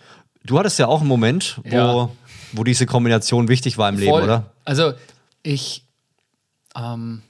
Du 0.43 0.57
hattest 0.57 0.79
ja 0.79 0.87
auch 0.87 1.01
einen 1.01 1.09
Moment, 1.09 1.61
wo, 1.63 1.75
ja. 1.75 2.09
wo 2.53 2.63
diese 2.63 2.87
Kombination 2.87 3.49
wichtig 3.49 3.77
war 3.77 3.89
im 3.89 3.97
Voll. 3.97 4.05
Leben, 4.05 4.23
oder? 4.23 4.51
Also 4.65 4.93
ich 5.43 5.83
ähm, 6.75 7.23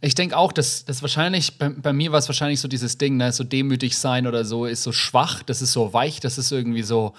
ich 0.00 0.14
denke 0.14 0.36
auch, 0.36 0.52
dass 0.52 0.84
das 0.84 1.02
wahrscheinlich, 1.02 1.58
bei, 1.58 1.68
bei 1.68 1.92
mir 1.92 2.12
war 2.12 2.18
es 2.18 2.28
wahrscheinlich 2.28 2.60
so 2.60 2.68
dieses 2.68 2.98
Ding, 2.98 3.16
ne, 3.16 3.32
so 3.32 3.44
demütig 3.44 3.98
sein 3.98 4.26
oder 4.26 4.44
so, 4.44 4.64
ist 4.64 4.82
so 4.82 4.92
schwach, 4.92 5.42
das 5.42 5.60
ist 5.60 5.72
so 5.72 5.92
weich, 5.92 6.20
das 6.20 6.38
ist 6.38 6.50
irgendwie 6.50 6.82
so, 6.82 7.14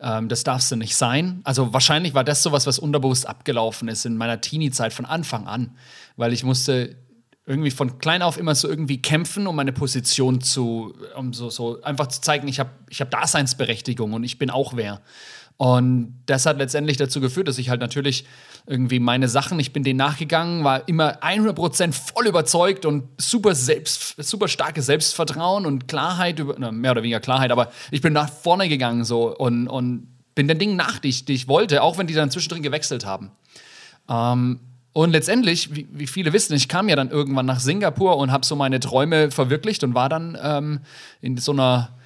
ähm, 0.00 0.28
das 0.28 0.44
darfst 0.44 0.70
du 0.70 0.76
nicht 0.76 0.96
sein. 0.96 1.40
Also 1.44 1.72
wahrscheinlich 1.72 2.14
war 2.14 2.24
das 2.24 2.42
sowas, 2.42 2.66
was 2.66 2.78
unterbewusst 2.78 3.26
abgelaufen 3.26 3.88
ist 3.88 4.04
in 4.04 4.16
meiner 4.16 4.40
Teenie-Zeit 4.40 4.92
von 4.92 5.06
Anfang 5.06 5.46
an, 5.46 5.76
weil 6.16 6.32
ich 6.32 6.44
musste 6.44 6.96
irgendwie 7.46 7.70
von 7.70 7.98
klein 7.98 8.20
auf 8.20 8.36
immer 8.36 8.54
so 8.54 8.68
irgendwie 8.68 9.00
kämpfen, 9.00 9.46
um 9.46 9.56
meine 9.56 9.72
Position 9.72 10.42
zu, 10.42 10.94
um 11.16 11.32
so, 11.32 11.48
so 11.48 11.80
einfach 11.80 12.08
zu 12.08 12.20
zeigen, 12.20 12.46
ich 12.46 12.60
habe 12.60 12.70
ich 12.90 13.00
hab 13.00 13.10
Daseinsberechtigung 13.10 14.12
und 14.12 14.22
ich 14.22 14.36
bin 14.36 14.50
auch 14.50 14.76
wer. 14.76 15.00
Und 15.58 16.22
das 16.26 16.46
hat 16.46 16.58
letztendlich 16.58 16.98
dazu 16.98 17.20
geführt, 17.20 17.48
dass 17.48 17.58
ich 17.58 17.68
halt 17.68 17.80
natürlich 17.80 18.24
irgendwie 18.66 19.00
meine 19.00 19.28
Sachen, 19.28 19.58
ich 19.58 19.72
bin 19.72 19.82
denen 19.82 19.96
nachgegangen, 19.96 20.62
war 20.62 20.86
immer 20.86 21.20
100% 21.20 21.92
voll 21.92 22.28
überzeugt 22.28 22.86
und 22.86 23.08
super 23.18 23.56
selbst, 23.56 24.14
super 24.22 24.46
starkes 24.46 24.86
Selbstvertrauen 24.86 25.66
und 25.66 25.88
Klarheit, 25.88 26.38
über, 26.38 26.70
mehr 26.70 26.92
oder 26.92 27.02
weniger 27.02 27.18
Klarheit, 27.18 27.50
aber 27.50 27.72
ich 27.90 28.00
bin 28.00 28.12
nach 28.12 28.30
vorne 28.30 28.68
gegangen 28.68 29.04
so 29.04 29.36
und, 29.36 29.66
und 29.66 30.06
bin 30.36 30.46
den 30.46 30.60
Dingen 30.60 30.76
nach, 30.76 31.00
die 31.00 31.08
ich, 31.08 31.24
die 31.24 31.32
ich 31.32 31.48
wollte, 31.48 31.82
auch 31.82 31.98
wenn 31.98 32.06
die 32.06 32.14
dann 32.14 32.30
zwischendrin 32.30 32.62
gewechselt 32.62 33.04
haben. 33.04 33.32
Ähm, 34.08 34.60
und 34.92 35.10
letztendlich, 35.10 35.74
wie, 35.74 35.88
wie, 35.90 36.06
viele 36.06 36.32
wissen, 36.32 36.54
ich 36.54 36.68
kam 36.68 36.88
ja 36.88 36.94
dann 36.94 37.10
irgendwann 37.10 37.46
nach 37.46 37.58
Singapur 37.58 38.16
und 38.16 38.30
habe 38.30 38.46
so 38.46 38.54
meine 38.54 38.78
Träume 38.78 39.32
verwirklicht 39.32 39.82
und 39.82 39.94
war 39.94 40.08
dann 40.08 40.38
ähm, 40.40 40.80
in 41.20 41.36
so 41.36 41.50
einer 41.50 41.98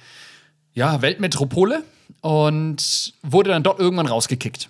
ja, 0.73 1.03
Weltmetropole 1.03 1.83
und 2.23 3.13
wurde 3.21 3.49
dann 3.49 3.63
dort 3.63 3.79
irgendwann 3.79 4.07
rausgekickt. 4.07 4.69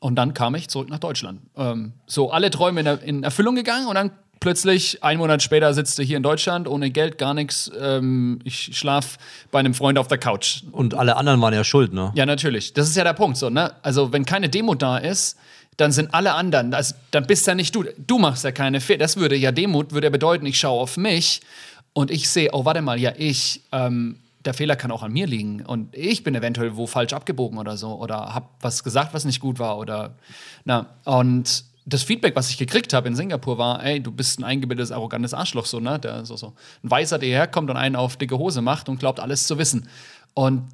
Und 0.00 0.16
dann 0.16 0.34
kam 0.34 0.56
ich 0.56 0.68
zurück 0.68 0.90
nach 0.90 0.98
Deutschland. 0.98 1.40
Ähm, 1.56 1.92
so 2.06 2.32
alle 2.32 2.50
Träume 2.50 2.80
in, 2.80 2.86
in, 2.86 3.22
Erfüllung 3.22 3.54
gegangen 3.54 3.86
und 3.86 3.94
dann 3.94 4.10
plötzlich, 4.40 5.02
ein 5.04 5.18
Monat 5.18 5.44
später, 5.44 5.72
sitzt 5.72 5.96
du 5.96 6.02
hier 6.02 6.16
in 6.16 6.24
Deutschland 6.24 6.66
ohne 6.66 6.90
Geld, 6.90 7.18
gar 7.18 7.34
nichts. 7.34 7.70
Ähm, 7.80 8.40
ich 8.42 8.76
schlaf 8.76 9.16
bei 9.52 9.60
einem 9.60 9.74
Freund 9.74 9.96
auf 9.96 10.08
der 10.08 10.18
Couch. 10.18 10.64
Und 10.72 10.94
alle 10.94 11.16
anderen 11.16 11.40
waren 11.40 11.54
ja 11.54 11.62
schuld, 11.62 11.92
ne? 11.92 12.10
Ja, 12.16 12.26
natürlich. 12.26 12.72
Das 12.72 12.88
ist 12.88 12.96
ja 12.96 13.04
der 13.04 13.12
Punkt. 13.12 13.36
So, 13.36 13.48
ne? 13.48 13.72
Also, 13.82 14.12
wenn 14.12 14.24
keine 14.24 14.48
Demut 14.48 14.82
da 14.82 14.98
ist, 14.98 15.38
dann 15.76 15.92
sind 15.92 16.12
alle 16.14 16.34
anderen, 16.34 16.74
also, 16.74 16.96
dann 17.12 17.26
bist 17.28 17.46
ja 17.46 17.54
nicht 17.54 17.74
du. 17.76 17.84
Du 18.06 18.18
machst 18.18 18.42
ja 18.42 18.50
keine 18.50 18.80
Fehler. 18.80 18.98
Das 18.98 19.16
würde 19.16 19.36
ja 19.36 19.52
Demut, 19.52 19.92
würde 19.92 20.08
ja 20.08 20.10
bedeuten, 20.10 20.46
ich 20.46 20.58
schaue 20.58 20.80
auf 20.80 20.96
mich 20.96 21.42
und 21.92 22.10
ich 22.10 22.28
sehe, 22.28 22.50
oh, 22.52 22.64
warte 22.64 22.82
mal, 22.82 22.98
ja, 22.98 23.12
ich 23.16 23.62
ähm, 23.70 24.18
der 24.44 24.54
Fehler 24.54 24.76
kann 24.76 24.90
auch 24.90 25.02
an 25.02 25.12
mir 25.12 25.26
liegen 25.26 25.64
und 25.64 25.94
ich 25.96 26.22
bin 26.22 26.34
eventuell 26.34 26.76
wo 26.76 26.86
falsch 26.86 27.12
abgebogen 27.12 27.58
oder 27.58 27.76
so 27.76 27.94
oder 27.94 28.34
habe 28.34 28.46
was 28.60 28.84
gesagt, 28.84 29.14
was 29.14 29.24
nicht 29.24 29.40
gut 29.40 29.58
war 29.58 29.78
oder 29.78 30.14
na 30.64 30.86
und 31.04 31.64
das 31.86 32.02
Feedback, 32.02 32.34
was 32.34 32.48
ich 32.48 32.56
gekriegt 32.56 32.92
habe 32.92 33.08
in 33.08 33.14
Singapur, 33.14 33.58
war, 33.58 33.84
ey, 33.84 34.00
du 34.00 34.10
bist 34.10 34.38
ein 34.38 34.44
eingebildetes, 34.44 34.90
arrogantes 34.90 35.34
Arschloch, 35.34 35.66
so, 35.66 35.80
ne? 35.80 35.98
Der 35.98 36.24
so, 36.24 36.36
so 36.36 36.54
ein 36.82 36.90
Weißer, 36.90 37.18
der 37.18 37.28
herkommt 37.28 37.68
und 37.70 37.76
einen 37.76 37.96
auf 37.96 38.16
dicke 38.16 38.38
Hose 38.38 38.62
macht 38.62 38.88
und 38.88 38.98
glaubt, 38.98 39.20
alles 39.20 39.46
zu 39.46 39.58
wissen. 39.58 39.88
Und 40.32 40.66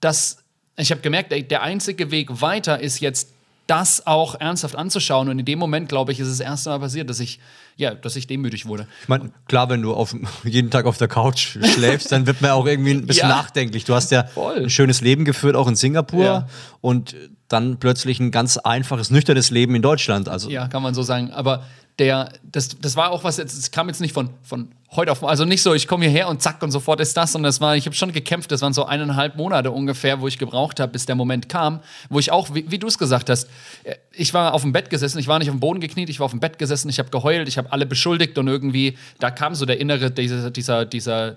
das, 0.00 0.38
ich 0.76 0.90
habe 0.90 1.02
gemerkt, 1.02 1.32
ey, 1.32 1.46
der 1.46 1.62
einzige 1.62 2.10
Weg 2.10 2.40
weiter 2.40 2.80
ist 2.80 3.00
jetzt 3.00 3.32
das 3.66 4.06
auch 4.06 4.40
ernsthaft 4.40 4.76
anzuschauen. 4.76 5.28
Und 5.28 5.38
in 5.38 5.44
dem 5.44 5.58
Moment, 5.58 5.88
glaube 5.88 6.12
ich, 6.12 6.20
ist 6.20 6.28
es 6.28 6.38
das 6.38 6.46
erste 6.46 6.70
Mal 6.70 6.80
passiert, 6.80 7.10
dass 7.10 7.20
ich, 7.20 7.38
ja, 7.76 7.94
dass 7.94 8.16
ich 8.16 8.26
demütig 8.26 8.66
wurde. 8.66 8.86
Ich 9.02 9.08
meine, 9.08 9.30
klar, 9.46 9.68
wenn 9.68 9.82
du 9.82 9.92
auf, 9.92 10.16
jeden 10.44 10.70
Tag 10.70 10.86
auf 10.86 10.96
der 10.96 11.08
Couch 11.08 11.58
schläfst, 11.62 12.10
dann 12.10 12.26
wird 12.26 12.40
man 12.40 12.52
auch 12.52 12.66
irgendwie 12.66 12.92
ein 12.92 13.06
bisschen 13.06 13.28
ja, 13.28 13.36
nachdenklich. 13.36 13.84
Du 13.84 13.94
hast 13.94 14.10
ja 14.10 14.24
voll. 14.24 14.64
ein 14.64 14.70
schönes 14.70 15.02
Leben 15.02 15.24
geführt, 15.24 15.56
auch 15.56 15.68
in 15.68 15.76
Singapur. 15.76 16.24
Ja. 16.24 16.48
Und 16.80 17.14
dann 17.48 17.78
plötzlich 17.78 18.18
ein 18.18 18.30
ganz 18.30 18.56
einfaches, 18.56 19.10
nüchternes 19.10 19.50
Leben 19.50 19.74
in 19.74 19.82
Deutschland. 19.82 20.28
Also. 20.28 20.50
Ja, 20.50 20.68
kann 20.68 20.82
man 20.82 20.94
so 20.94 21.02
sagen. 21.02 21.30
Aber 21.30 21.64
der, 21.98 22.32
das, 22.42 22.68
das 22.80 22.96
war 22.96 23.10
auch 23.10 23.24
was, 23.24 23.36
das 23.36 23.70
kam 23.70 23.88
jetzt 23.88 24.00
nicht 24.00 24.12
von, 24.12 24.30
von 24.42 24.70
heute 24.96 25.12
auf, 25.12 25.22
also 25.24 25.44
nicht 25.44 25.62
so, 25.62 25.74
ich 25.74 25.86
komme 25.86 26.04
hierher 26.04 26.28
und 26.28 26.42
zack 26.42 26.62
und 26.62 26.70
sofort 26.70 27.00
ist 27.00 27.16
das, 27.16 27.32
sondern 27.32 27.48
das 27.48 27.60
war, 27.60 27.76
ich 27.76 27.86
habe 27.86 27.94
schon 27.94 28.12
gekämpft, 28.12 28.50
das 28.52 28.62
waren 28.62 28.72
so 28.72 28.84
eineinhalb 28.84 29.36
Monate 29.36 29.70
ungefähr, 29.70 30.20
wo 30.20 30.28
ich 30.28 30.38
gebraucht 30.38 30.80
habe, 30.80 30.92
bis 30.92 31.06
der 31.06 31.14
Moment 31.14 31.48
kam, 31.48 31.80
wo 32.08 32.18
ich 32.18 32.32
auch, 32.32 32.54
wie, 32.54 32.70
wie 32.70 32.78
du 32.78 32.86
es 32.86 32.98
gesagt 32.98 33.30
hast, 33.30 33.48
äh, 33.84 33.96
ich 34.12 34.34
war 34.34 34.54
auf 34.54 34.62
dem 34.62 34.72
Bett 34.72 34.90
gesessen, 34.90 35.18
ich 35.18 35.28
war 35.28 35.38
nicht 35.38 35.48
auf 35.48 35.56
dem 35.56 35.60
Boden 35.60 35.80
gekniet, 35.80 36.08
ich 36.08 36.20
war 36.20 36.24
auf 36.24 36.32
dem 36.32 36.40
Bett 36.40 36.58
gesessen, 36.58 36.88
ich 36.88 36.98
habe 36.98 37.10
geheult, 37.10 37.48
ich 37.48 37.58
habe 37.58 37.72
alle 37.72 37.86
beschuldigt 37.86 38.38
und 38.38 38.48
irgendwie, 38.48 38.96
da 39.18 39.30
kam 39.30 39.54
so 39.54 39.66
der 39.66 39.80
innere, 39.80 40.10
dieser, 40.10 40.50
dieser, 40.50 40.84
dieser 40.84 41.36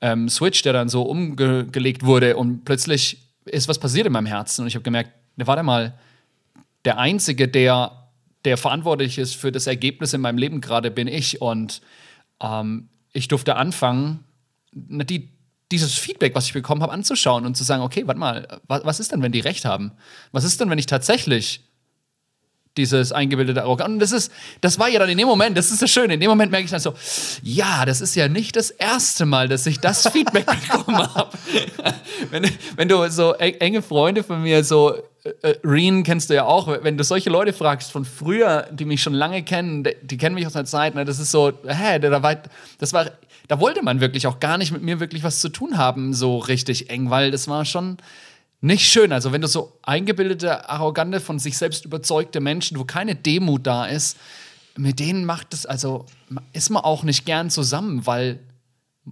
ähm, 0.00 0.28
Switch, 0.28 0.62
der 0.62 0.72
dann 0.72 0.88
so 0.88 1.02
umgelegt 1.02 2.04
wurde 2.04 2.36
und 2.36 2.64
plötzlich 2.64 3.18
ist 3.44 3.68
was 3.68 3.78
passiert 3.78 4.06
in 4.06 4.12
meinem 4.12 4.26
Herzen 4.26 4.62
und 4.62 4.68
ich 4.68 4.74
habe 4.74 4.82
gemerkt, 4.82 5.10
ne, 5.36 5.46
warte 5.46 5.62
mal, 5.62 5.94
der 6.84 6.98
Einzige, 6.98 7.48
der 7.48 8.04
der 8.44 8.56
verantwortlich 8.56 9.18
ist 9.18 9.34
für 9.34 9.50
das 9.50 9.66
Ergebnis 9.66 10.12
in 10.12 10.20
meinem 10.20 10.38
Leben 10.38 10.60
gerade, 10.60 10.90
bin 10.90 11.08
ich. 11.08 11.40
Und 11.40 11.80
ähm, 12.40 12.88
ich 13.14 13.28
durfte 13.28 13.56
anfangen, 13.56 14.24
die, 14.74 15.30
dieses 15.72 15.94
Feedback, 15.94 16.34
was 16.34 16.46
ich 16.46 16.52
bekommen 16.52 16.82
habe, 16.82 16.92
anzuschauen 16.92 17.46
und 17.46 17.56
zu 17.56 17.64
sagen, 17.64 17.82
okay, 17.82 18.06
warte 18.06 18.20
mal, 18.20 18.60
was, 18.66 18.84
was 18.84 19.00
ist 19.00 19.12
denn, 19.12 19.22
wenn 19.22 19.32
die 19.32 19.40
recht 19.40 19.64
haben? 19.64 19.92
Was 20.32 20.44
ist 20.44 20.60
denn, 20.60 20.68
wenn 20.68 20.78
ich 20.78 20.86
tatsächlich 20.86 21.64
dieses 22.76 23.12
eingebildete 23.12 23.62
Arroganz. 23.62 23.92
Und 23.94 23.98
das 24.00 24.12
ist, 24.12 24.32
das 24.60 24.78
war 24.78 24.88
ja 24.88 24.98
dann 24.98 25.08
in 25.08 25.18
dem 25.18 25.28
Moment, 25.28 25.56
das 25.56 25.70
ist 25.70 25.82
das 25.82 25.90
Schöne, 25.90 26.14
in 26.14 26.20
dem 26.20 26.30
Moment 26.30 26.50
merke 26.50 26.64
ich 26.64 26.70
dann 26.70 26.80
so, 26.80 26.94
ja, 27.42 27.84
das 27.84 28.00
ist 28.00 28.14
ja 28.14 28.28
nicht 28.28 28.56
das 28.56 28.70
erste 28.70 29.26
Mal, 29.26 29.48
dass 29.48 29.66
ich 29.66 29.80
das 29.80 30.08
Feedback 30.08 30.46
bekommen 30.68 30.98
habe. 31.14 31.36
wenn, 32.30 32.50
wenn 32.76 32.88
du 32.88 33.08
so 33.10 33.32
enge 33.34 33.82
Freunde 33.82 34.22
von 34.22 34.42
mir, 34.42 34.64
so 34.64 34.94
äh, 35.24 35.30
äh, 35.42 35.56
Reen 35.64 36.02
kennst 36.02 36.30
du 36.30 36.34
ja 36.34 36.44
auch, 36.44 36.68
wenn 36.82 36.98
du 36.98 37.04
solche 37.04 37.30
Leute 37.30 37.52
fragst 37.52 37.92
von 37.92 38.04
früher, 38.04 38.68
die 38.70 38.84
mich 38.84 39.02
schon 39.02 39.14
lange 39.14 39.42
kennen, 39.42 39.84
die, 39.84 39.96
die 40.02 40.16
kennen 40.18 40.34
mich 40.34 40.46
aus 40.46 40.56
einer 40.56 40.66
Zeit, 40.66 40.94
ne, 40.94 41.04
das 41.04 41.18
ist 41.18 41.30
so, 41.30 41.52
hä, 41.66 41.98
da 41.98 42.22
war, 42.22 42.36
das 42.78 42.92
war, 42.92 43.10
da 43.48 43.60
wollte 43.60 43.82
man 43.82 44.00
wirklich 44.00 44.26
auch 44.26 44.40
gar 44.40 44.58
nicht 44.58 44.72
mit 44.72 44.82
mir 44.82 45.00
wirklich 45.00 45.22
was 45.22 45.40
zu 45.40 45.48
tun 45.48 45.78
haben, 45.78 46.14
so 46.14 46.38
richtig 46.38 46.90
eng, 46.90 47.10
weil 47.10 47.30
das 47.30 47.48
war 47.48 47.64
schon, 47.64 47.98
nicht 48.64 48.88
schön. 48.88 49.12
Also, 49.12 49.30
wenn 49.32 49.42
du 49.42 49.46
so 49.46 49.78
eingebildete, 49.82 50.68
arrogante, 50.70 51.20
von 51.20 51.38
sich 51.38 51.58
selbst 51.58 51.84
überzeugte 51.84 52.40
Menschen, 52.40 52.78
wo 52.78 52.84
keine 52.84 53.14
Demut 53.14 53.66
da 53.66 53.84
ist, 53.84 54.16
mit 54.76 54.98
denen 54.98 55.26
macht 55.26 55.52
es, 55.52 55.66
also 55.66 56.06
ist 56.52 56.70
man 56.70 56.82
auch 56.82 57.02
nicht 57.02 57.26
gern 57.26 57.50
zusammen, 57.50 58.06
weil 58.06 58.40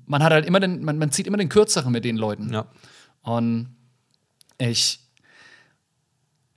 man 0.07 0.23
hat 0.23 0.33
halt 0.33 0.47
immer 0.47 0.59
den, 0.59 0.83
man, 0.83 0.97
man 0.97 1.13
zieht 1.13 1.27
immer 1.27 1.37
den 1.37 1.51
Kürzeren 1.51 1.93
mit 1.93 2.05
den 2.05 2.17
Leuten. 2.17 2.53
Ja. 2.53 2.67
Und 3.21 3.77
ich, 4.57 5.01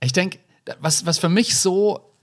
ich 0.00 0.12
denke, 0.12 0.38
was, 0.80 1.04
was 1.04 1.18
für 1.18 1.28
mich 1.28 1.56
so, 1.56 2.14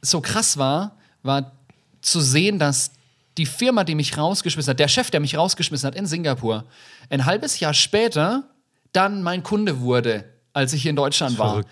so 0.00 0.22
krass 0.22 0.56
war, 0.56 0.96
war 1.22 1.52
zu 2.00 2.20
sehen, 2.20 2.58
dass 2.58 2.90
die 3.36 3.46
Firma, 3.46 3.84
die 3.84 3.94
mich 3.94 4.16
rausgeschmissen 4.16 4.70
hat, 4.70 4.80
der 4.80 4.88
Chef, 4.88 5.10
der 5.10 5.20
mich 5.20 5.36
rausgeschmissen 5.36 5.86
hat 5.86 5.94
in 5.94 6.06
Singapur, 6.06 6.64
ein 7.10 7.26
halbes 7.26 7.60
Jahr 7.60 7.74
später 7.74 8.48
dann 8.92 9.22
mein 9.22 9.42
Kunde 9.42 9.80
wurde, 9.80 10.24
als 10.52 10.72
ich 10.72 10.82
hier 10.82 10.90
in 10.90 10.96
Deutschland 10.96 11.38
war. 11.38 11.62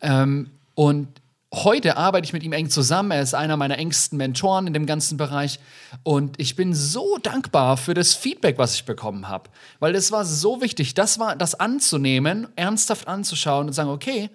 Ähm, 0.00 0.50
und 0.74 1.08
heute 1.52 1.96
arbeite 1.96 2.24
ich 2.24 2.32
mit 2.32 2.42
ihm 2.42 2.52
eng 2.52 2.68
zusammen. 2.68 3.10
Er 3.12 3.22
ist 3.22 3.34
einer 3.34 3.56
meiner 3.56 3.78
engsten 3.78 4.18
Mentoren 4.18 4.66
in 4.66 4.72
dem 4.72 4.86
ganzen 4.86 5.16
Bereich. 5.16 5.60
Und 6.02 6.40
ich 6.40 6.56
bin 6.56 6.74
so 6.74 7.18
dankbar 7.18 7.76
für 7.76 7.94
das 7.94 8.14
Feedback, 8.14 8.58
was 8.58 8.74
ich 8.74 8.84
bekommen 8.84 9.28
habe. 9.28 9.50
Weil 9.78 9.92
das 9.92 10.10
war 10.10 10.24
so 10.24 10.60
wichtig, 10.60 10.94
das 10.94 11.18
war 11.18 11.36
das 11.36 11.54
anzunehmen, 11.54 12.48
ernsthaft 12.56 13.08
anzuschauen 13.08 13.66
und 13.66 13.72
zu 13.72 13.76
sagen, 13.76 13.90
okay, 13.90 14.30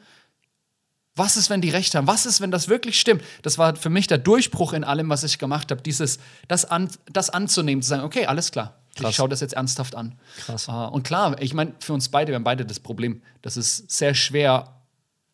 was 1.16 1.36
ist, 1.36 1.50
wenn 1.50 1.60
die 1.60 1.70
recht 1.70 1.94
haben? 1.96 2.08
Was 2.08 2.26
ist, 2.26 2.40
wenn 2.40 2.52
das 2.52 2.70
wirklich 2.70 2.98
stimmt? 3.00 3.24
Das 3.42 3.58
war 3.58 3.76
für 3.76 3.90
mich 3.90 4.08
der 4.08 4.18
Durchbruch 4.18 4.72
in 4.72 4.86
allem, 4.86 5.10
was 5.10 5.24
ich 5.24 5.38
gemacht 5.38 5.70
habe. 5.70 5.82
Dieses, 5.82 6.20
das, 6.48 6.64
an, 6.64 6.90
das 7.12 7.30
anzunehmen, 7.30 7.82
zu 7.82 7.90
sagen, 7.90 8.04
okay, 8.04 8.26
alles 8.26 8.52
klar. 8.52 8.79
Krass. 9.00 9.12
Ich 9.12 9.16
schaue 9.16 9.30
das 9.30 9.42
jetzt 9.42 9.54
ernsthaft 9.54 9.96
an. 9.96 10.16
Krass. 10.38 10.68
Uh, 10.68 10.88
und 10.88 11.04
klar, 11.04 11.42
ich 11.42 11.54
meine, 11.54 11.74
für 11.80 11.94
uns 11.94 12.10
beide, 12.10 12.32
wir 12.32 12.36
haben 12.36 12.44
beide 12.44 12.66
das 12.66 12.80
Problem, 12.80 13.22
das 13.42 13.58
ist 13.58 13.90
sehr 13.92 14.14
schwer 14.14 14.76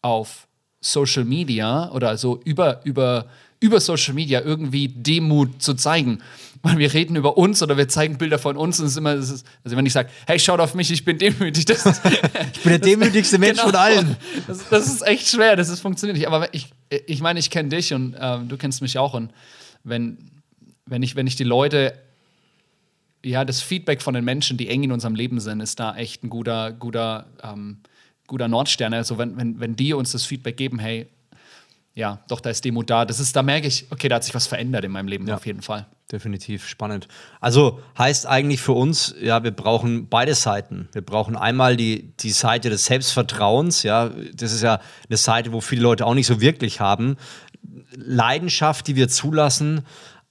auf 0.01 0.47
Social 0.81 1.25
Media 1.25 1.89
oder 1.91 2.15
so 2.17 2.39
über, 2.45 2.81
über, 2.85 3.25
über 3.59 3.79
Social 3.79 4.13
Media 4.13 4.41
irgendwie 4.41 4.87
Demut 4.87 5.61
zu 5.61 5.73
zeigen. 5.73 6.21
Weil 6.61 6.77
wir 6.77 6.93
reden 6.93 7.15
über 7.15 7.37
uns 7.37 7.61
oder 7.61 7.77
wir 7.77 7.87
zeigen 7.87 8.17
Bilder 8.17 8.39
von 8.39 8.57
uns 8.57 8.79
und 8.79 8.85
es 8.85 8.93
ist 8.93 8.97
immer, 8.97 9.15
das 9.15 9.29
ist, 9.29 9.45
also 9.63 9.77
wenn 9.77 9.85
ich 9.85 9.93
sage, 9.93 10.09
hey, 10.25 10.39
schaut 10.39 10.59
auf 10.59 10.73
mich, 10.73 10.91
ich 10.91 11.05
bin 11.05 11.17
demütig. 11.17 11.69
Ist, 11.69 11.85
ich 11.85 12.61
bin 12.61 12.71
der 12.71 12.79
demütigste 12.79 13.37
Mensch 13.37 13.59
genau, 13.59 13.69
von 13.69 13.75
allen. 13.75 14.17
Das, 14.47 14.67
das, 14.69 14.87
ist 14.87 15.01
echt 15.03 15.27
schwer, 15.27 15.55
das 15.55 15.69
ist, 15.69 15.79
funktioniert 15.79 16.17
nicht. 16.17 16.27
Aber 16.27 16.51
ich, 16.55 16.71
ich 17.05 17.21
meine, 17.21 17.39
ich 17.39 17.51
kenne 17.51 17.69
dich 17.69 17.93
und 17.93 18.15
ähm, 18.19 18.47
du 18.47 18.57
kennst 18.57 18.81
mich 18.81 18.97
auch. 18.97 19.13
Und 19.13 19.31
wenn, 19.83 20.31
wenn, 20.87 21.03
ich, 21.03 21.15
wenn 21.15 21.27
ich 21.27 21.35
die 21.35 21.43
Leute 21.43 21.93
ja, 23.25 23.43
das 23.43 23.61
Feedback 23.61 24.01
von 24.01 24.13
den 24.13 24.23
Menschen, 24.23 24.57
die 24.57 24.69
eng 24.69 24.83
in 24.83 24.91
unserem 24.91 25.15
Leben 25.15 25.39
sind, 25.39 25.59
ist 25.59 25.79
da 25.79 25.95
echt 25.95 26.23
ein 26.23 26.29
guter, 26.29 26.71
guter, 26.71 27.25
ähm, 27.43 27.79
guter 28.27 28.47
Nordstern. 28.47 28.93
Also 28.93 29.17
wenn, 29.17 29.35
wenn, 29.37 29.59
wenn 29.59 29.75
die 29.75 29.93
uns 29.93 30.11
das 30.11 30.25
Feedback 30.25 30.57
geben, 30.57 30.79
hey, 30.79 31.07
ja, 31.95 32.19
doch, 32.27 32.41
da 32.41 32.49
ist 32.49 32.63
Demut 32.65 32.89
da. 32.89 33.05
Das 33.05 33.19
ist, 33.19 33.35
da 33.35 33.41
merke 33.41 33.67
ich, 33.67 33.87
okay, 33.89 34.09
da 34.09 34.17
hat 34.17 34.23
sich 34.25 34.35
was 34.35 34.47
verändert 34.47 34.83
in 34.83 34.91
meinem 34.91 35.07
Leben 35.07 35.27
ja, 35.27 35.35
auf 35.35 35.45
jeden 35.45 35.61
Fall. 35.61 35.87
Definitiv 36.11 36.67
spannend. 36.67 37.07
Also 37.39 37.79
heißt 37.97 38.27
eigentlich 38.27 38.61
für 38.61 38.73
uns, 38.73 39.15
ja, 39.19 39.43
wir 39.43 39.51
brauchen 39.51 40.07
beide 40.07 40.35
Seiten. 40.35 40.89
Wir 40.91 41.01
brauchen 41.01 41.35
einmal 41.35 41.77
die, 41.77 42.11
die 42.19 42.31
Seite 42.31 42.69
des 42.69 42.85
Selbstvertrauens, 42.85 43.83
ja, 43.83 44.11
das 44.33 44.51
ist 44.51 44.61
ja 44.61 44.81
eine 45.09 45.17
Seite, 45.17 45.51
wo 45.51 45.61
viele 45.61 45.81
Leute 45.81 46.05
auch 46.05 46.13
nicht 46.13 46.27
so 46.27 46.41
wirklich 46.41 46.79
haben. 46.79 47.15
Leidenschaft, 47.95 48.87
die 48.87 48.95
wir 48.95 49.07
zulassen, 49.07 49.81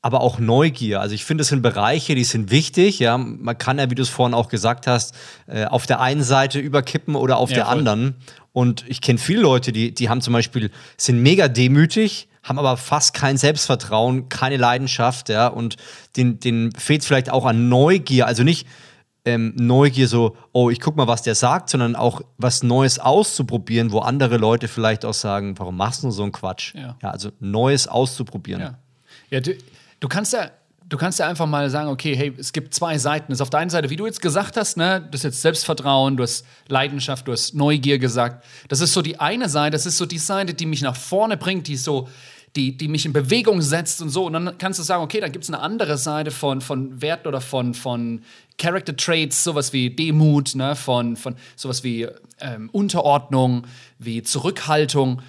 aber 0.05 0.21
auch 0.21 0.39
Neugier. 0.39 1.01
Also 1.01 1.15
ich 1.15 1.25
finde, 1.25 1.41
es 1.43 1.49
sind 1.49 1.63
Bereiche, 1.63 2.15
die 2.15 2.25
sind 2.25 2.51
wichtig. 2.51 2.99
Ja, 2.99 3.17
man 3.17 3.57
kann 3.57 3.79
ja, 3.79 3.89
wie 3.89 3.95
du 3.95 4.03
es 4.03 4.11
vorhin 4.11 4.35
auch 4.35 4.51
gesagt 4.51 4.87
hast, 4.87 5.15
äh, 5.47 5.65
auf 5.65 5.87
der 5.87 5.99
einen 5.99 6.23
Seite 6.23 6.59
überkippen 6.59 7.15
oder 7.15 7.39
auf 7.39 7.49
ja, 7.49 7.57
der 7.57 7.65
voll. 7.65 7.79
anderen. 7.79 8.17
Und 8.53 8.85
ich 8.87 9.01
kenne 9.01 9.19
viele 9.19 9.41
Leute, 9.41 9.73
die, 9.73 9.95
die 9.95 10.11
haben 10.11 10.21
zum 10.21 10.35
Beispiel 10.35 10.71
sind 10.99 11.23
mega 11.23 11.49
demütig, 11.49 12.29
haben 12.43 12.59
aber 12.59 12.77
fast 12.77 13.15
kein 13.15 13.39
Selbstvertrauen, 13.39 14.29
keine 14.29 14.59
Leidenschaft, 14.59 15.31
ja, 15.31 15.47
und 15.47 15.77
den, 16.19 16.39
den 16.39 16.73
fehlt 16.73 17.03
vielleicht 17.03 17.31
auch 17.31 17.47
an 17.47 17.71
Neugier. 17.71 18.27
Also 18.27 18.43
nicht 18.43 18.67
ähm, 19.25 19.55
Neugier 19.57 20.07
so, 20.07 20.37
oh, 20.53 20.69
ich 20.69 20.81
guck 20.81 20.97
mal, 20.97 21.07
was 21.07 21.23
der 21.23 21.35
sagt, 21.35 21.71
sondern 21.71 21.97
auch 21.97 22.21
was 22.37 22.63
Neues 22.63 22.99
auszuprobieren, 22.99 23.91
wo 23.91 24.01
andere 24.01 24.37
Leute 24.37 24.69
vielleicht 24.69 25.07
auch 25.07 25.15
sagen, 25.15 25.59
warum 25.59 25.79
machst 25.79 26.03
du 26.03 26.11
so 26.11 26.25
einen 26.25 26.33
Quatsch? 26.33 26.75
Ja, 26.75 26.99
ja 27.03 27.09
also 27.09 27.31
Neues 27.41 27.89
auszuprobieren. 27.89 28.61
Ja, 28.61 28.79
ja 29.31 29.41
du, 30.05 30.09
kannst 30.09 30.35
ja, 30.35 30.51
du 30.87 30.99
kannst 30.99 31.19
ja 31.19 31.27
einfach 31.27 31.47
mal 31.47 31.71
sagen, 31.71 31.89
okay, 31.89 32.15
hey, 32.15 32.35
es 32.39 32.53
gibt 32.53 32.75
zwei 32.75 32.99
Seiten. 32.99 33.33
Das 33.33 33.39
ist 33.39 33.41
auf 33.41 33.49
der 33.49 33.61
einen 33.61 33.71
Seite, 33.71 33.89
wie 33.89 33.97
du 33.97 34.05
jetzt 34.05 34.21
gesagt 34.21 34.59
hast, 34.59 34.77
ne, 34.77 35.01
du 35.01 35.15
hast 35.15 35.23
jetzt 35.23 35.41
Selbstvertrauen, 35.41 36.19
du 36.19 36.23
hast 36.23 36.45
Leidenschaft, 36.69 37.27
du 37.27 37.33
hast 37.33 37.55
Neugier 37.55 37.99
gesagt. 37.99 38.45
Das 38.69 38.83
ist 38.83 38.93
so 38.93 39.01
die 39.01 39.19
eine 39.19 39.49
Seite, 39.49 39.71
das 39.71 39.87
ist 39.87 39.97
so 39.97 40.05
die 40.05 40.19
Seite, 40.19 40.53
die 40.53 40.67
mich 40.67 40.83
nach 40.83 40.95
vorne 40.95 41.39
bringt, 41.39 41.69
die 41.69 41.79
so, 41.79 42.07
die, 42.55 42.77
die 42.77 42.89
mich 42.89 43.07
in 43.07 43.15
Bewegung 43.15 43.63
setzt 43.63 44.03
und 44.03 44.11
so. 44.11 44.27
Und 44.27 44.35
dann 44.35 44.59
kannst 44.59 44.79
du 44.79 44.83
sagen, 44.83 45.03
okay, 45.03 45.21
dann 45.21 45.33
gibt 45.33 45.45
es 45.45 45.51
eine 45.51 45.61
andere 45.61 45.97
Seite 45.97 46.31
von, 46.31 46.61
von 46.61 47.01
Werten 47.01 47.29
oder 47.29 47.41
von, 47.41 47.73
von 47.73 48.23
Character 48.59 48.95
Traits, 48.95 49.43
sowas 49.43 49.73
wie 49.73 49.89
Demut, 49.89 50.55
ne, 50.55 50.77
von, 50.77 51.17
von 51.17 51.35
sowas 51.57 51.83
wie 51.83 52.09
ähm, 52.41 52.69
Unterordnung, 52.73 53.67
wie 53.99 54.23
Zurückhaltung. 54.23 55.23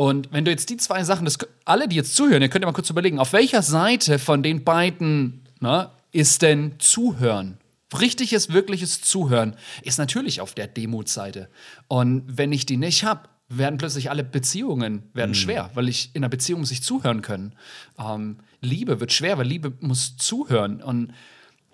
Und 0.00 0.32
wenn 0.32 0.46
du 0.46 0.50
jetzt 0.50 0.70
die 0.70 0.78
zwei 0.78 1.04
Sachen, 1.04 1.26
das, 1.26 1.36
alle, 1.66 1.86
die 1.86 1.96
jetzt 1.96 2.16
zuhören, 2.16 2.40
ihr 2.40 2.48
könnt 2.48 2.62
ja 2.62 2.66
mal 2.66 2.72
kurz 2.72 2.88
überlegen, 2.88 3.18
auf 3.18 3.34
welcher 3.34 3.60
Seite 3.60 4.18
von 4.18 4.42
den 4.42 4.64
beiden 4.64 5.42
ne, 5.60 5.90
ist 6.10 6.40
denn 6.40 6.76
Zuhören? 6.78 7.58
Richtiges, 7.92 8.50
wirkliches 8.50 9.02
Zuhören 9.02 9.56
ist 9.82 9.98
natürlich 9.98 10.40
auf 10.40 10.54
der 10.54 10.68
Demutseite. 10.68 11.50
Und 11.86 12.24
wenn 12.26 12.50
ich 12.50 12.64
die 12.64 12.78
nicht 12.78 13.04
habe, 13.04 13.28
werden 13.50 13.76
plötzlich 13.76 14.08
alle 14.08 14.24
Beziehungen 14.24 15.02
werden 15.12 15.32
mhm. 15.32 15.34
schwer, 15.34 15.70
weil 15.74 15.86
ich 15.90 16.12
in 16.14 16.24
einer 16.24 16.30
Beziehung 16.30 16.64
sich 16.64 16.82
zuhören 16.82 17.20
können. 17.20 17.54
Ähm, 17.98 18.38
Liebe 18.62 19.00
wird 19.00 19.12
schwer, 19.12 19.36
weil 19.36 19.46
Liebe 19.46 19.74
muss 19.80 20.16
zuhören. 20.16 20.82
Und 20.82 21.12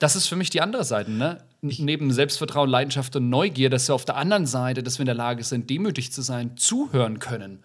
das 0.00 0.16
ist 0.16 0.26
für 0.26 0.34
mich 0.34 0.50
die 0.50 0.62
andere 0.62 0.82
Seite, 0.82 1.12
ne? 1.12 1.44
Neben 1.60 2.10
Selbstvertrauen, 2.10 2.70
Leidenschaft 2.70 3.14
und 3.14 3.30
Neugier, 3.30 3.70
dass 3.70 3.86
wir 3.86 3.94
auf 3.94 4.04
der 4.04 4.16
anderen 4.16 4.46
Seite, 4.46 4.82
dass 4.82 4.98
wir 4.98 5.02
in 5.02 5.06
der 5.06 5.14
Lage 5.14 5.44
sind, 5.44 5.70
demütig 5.70 6.10
zu 6.10 6.22
sein, 6.22 6.56
zuhören 6.56 7.20
können. 7.20 7.62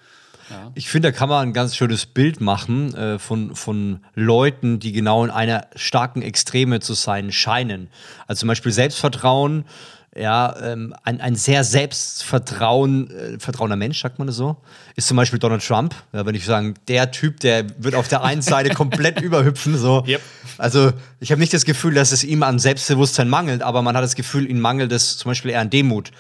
Ja. 0.50 0.72
Ich 0.76 0.90
finde, 0.90 1.12
da 1.12 1.18
kann 1.18 1.30
man 1.30 1.50
ein 1.50 1.54
ganz 1.54 1.76
schönes 1.76 2.06
Bild 2.06 2.42
machen 2.42 2.94
äh, 2.96 3.20
von, 3.20 3.56
von 3.56 4.00
Leuten, 4.16 4.80
die 4.80 4.92
genau 4.92 5.24
in 5.24 5.30
einer 5.30 5.68
starken 5.76 6.22
Extreme 6.22 6.80
zu 6.80 6.94
sein 6.94 7.32
scheinen. 7.32 7.90
Also 8.28 8.42
zum 8.42 8.48
Beispiel 8.48 8.72
Selbstvertrauen, 8.72 9.66
ja, 10.14 10.54
ähm, 10.62 10.94
ein, 11.04 11.22
ein 11.22 11.36
sehr 11.36 11.64
selbstvertrauen, 11.64 13.10
äh, 13.12 13.40
vertrauender 13.40 13.78
Mensch, 13.78 14.02
sagt 14.02 14.20
man 14.20 14.28
das 14.28 14.36
so, 14.36 14.58
ist 14.96 15.08
zum 15.08 15.16
Beispiel 15.16 15.40
Donald 15.40 15.66
Trump. 15.66 15.96
Ja, 16.12 16.26
wenn 16.26 16.36
ich 16.36 16.44
sagen, 16.44 16.74
der 16.90 17.12
Typ, 17.12 17.40
der 17.40 17.66
wird 17.78 17.96
auf 17.96 18.10
der 18.10 18.22
einen 18.22 18.42
Seite 18.42 18.74
komplett 18.74 19.22
überhüpfen. 19.22 19.78
So. 19.78 20.04
Yep. 20.06 20.22
Also 20.58 20.92
ich 21.22 21.32
habe 21.32 21.40
nicht 21.40 21.54
das 21.54 21.64
Gefühl, 21.64 21.94
dass 21.94 22.12
es 22.12 22.26
ihm 22.26 22.44
an 22.44 22.60
Selbstbewusstsein 22.60 23.30
mangelt, 23.30 23.62
aber 23.62 23.82
man 23.82 23.96
hat 23.96 24.04
das 24.04 24.16
Gefühl, 24.16 24.50
ihm 24.50 24.60
mangelt 24.60 24.92
es 24.92 25.18
zum 25.18 25.30
Beispiel 25.30 25.52
eher 25.52 25.62
an 25.62 25.70
Demut. 25.70 26.12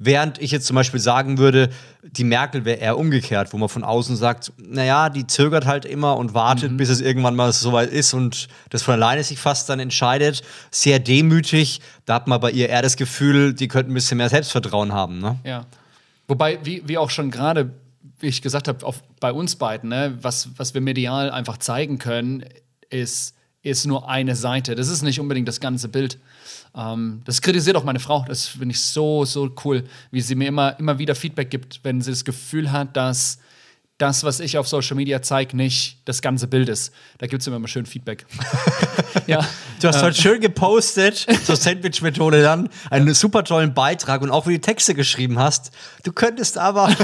Während 0.00 0.40
ich 0.40 0.52
jetzt 0.52 0.66
zum 0.66 0.76
Beispiel 0.76 1.00
sagen 1.00 1.38
würde, 1.38 1.70
die 2.02 2.22
Merkel 2.22 2.64
wäre 2.64 2.78
eher 2.78 2.96
umgekehrt, 2.96 3.52
wo 3.52 3.58
man 3.58 3.68
von 3.68 3.82
außen 3.82 4.16
sagt, 4.16 4.52
naja, 4.56 5.10
die 5.10 5.26
zögert 5.26 5.66
halt 5.66 5.84
immer 5.84 6.16
und 6.16 6.34
wartet, 6.34 6.70
mhm. 6.70 6.76
bis 6.76 6.88
es 6.88 7.00
irgendwann 7.00 7.34
mal 7.34 7.52
soweit 7.52 7.90
ist 7.90 8.14
und 8.14 8.46
das 8.70 8.82
von 8.82 8.94
alleine 8.94 9.24
sich 9.24 9.38
fast 9.38 9.68
dann 9.68 9.80
entscheidet. 9.80 10.42
Sehr 10.70 11.00
demütig. 11.00 11.80
Da 12.06 12.14
hat 12.14 12.28
man 12.28 12.40
bei 12.40 12.52
ihr 12.52 12.68
eher 12.68 12.82
das 12.82 12.96
Gefühl, 12.96 13.54
die 13.54 13.66
könnten 13.66 13.90
ein 13.90 13.94
bisschen 13.94 14.18
mehr 14.18 14.28
Selbstvertrauen 14.28 14.92
haben. 14.92 15.18
Ne? 15.18 15.38
Ja. 15.44 15.66
Wobei, 16.28 16.58
wie, 16.62 16.86
wie 16.86 16.96
auch 16.96 17.10
schon 17.10 17.32
gerade, 17.32 17.72
wie 18.20 18.28
ich 18.28 18.40
gesagt 18.40 18.68
habe, 18.68 18.86
bei 19.18 19.32
uns 19.32 19.56
beiden, 19.56 19.88
ne, 19.88 20.16
was, 20.20 20.50
was 20.56 20.74
wir 20.74 20.80
medial 20.80 21.30
einfach 21.30 21.56
zeigen 21.56 21.98
können, 21.98 22.44
ist, 22.90 23.34
ist 23.62 23.86
nur 23.86 24.08
eine 24.08 24.36
Seite. 24.36 24.74
Das 24.74 24.88
ist 24.88 25.02
nicht 25.02 25.20
unbedingt 25.20 25.48
das 25.48 25.60
ganze 25.60 25.88
Bild. 25.88 26.18
Ähm, 26.74 27.22
das 27.24 27.42
kritisiert 27.42 27.76
auch 27.76 27.84
meine 27.84 28.00
Frau. 28.00 28.24
Das 28.26 28.46
finde 28.46 28.72
ich 28.72 28.80
so, 28.80 29.24
so 29.24 29.50
cool, 29.64 29.84
wie 30.10 30.20
sie 30.20 30.34
mir 30.34 30.48
immer, 30.48 30.78
immer 30.78 30.98
wieder 30.98 31.14
Feedback 31.14 31.50
gibt, 31.50 31.80
wenn 31.82 32.00
sie 32.00 32.10
das 32.10 32.24
Gefühl 32.24 32.72
hat, 32.72 32.96
dass 32.96 33.38
das, 33.98 34.22
was 34.22 34.38
ich 34.38 34.56
auf 34.58 34.68
Social 34.68 34.96
Media 34.96 35.22
zeige, 35.22 35.56
nicht 35.56 35.98
das 36.04 36.22
ganze 36.22 36.46
Bild 36.46 36.68
ist. 36.68 36.94
Da 37.18 37.26
gibt 37.26 37.40
es 37.42 37.48
immer 37.48 37.58
mal 37.58 37.66
schön 37.66 37.84
Feedback. 37.84 38.26
ja. 39.26 39.44
Du 39.80 39.88
hast 39.88 40.02
heute 40.02 40.20
schön 40.20 40.40
gepostet, 40.40 41.26
zur 41.44 41.56
Sandwich-Methode 41.56 42.42
dann, 42.42 42.68
einen 42.90 43.12
super 43.14 43.42
tollen 43.42 43.74
Beitrag 43.74 44.22
und 44.22 44.30
auch 44.30 44.46
wie 44.46 44.54
du 44.54 44.60
Texte 44.60 44.94
geschrieben 44.94 45.38
hast. 45.38 45.72
Du 46.04 46.12
könntest 46.12 46.58
aber. 46.58 46.94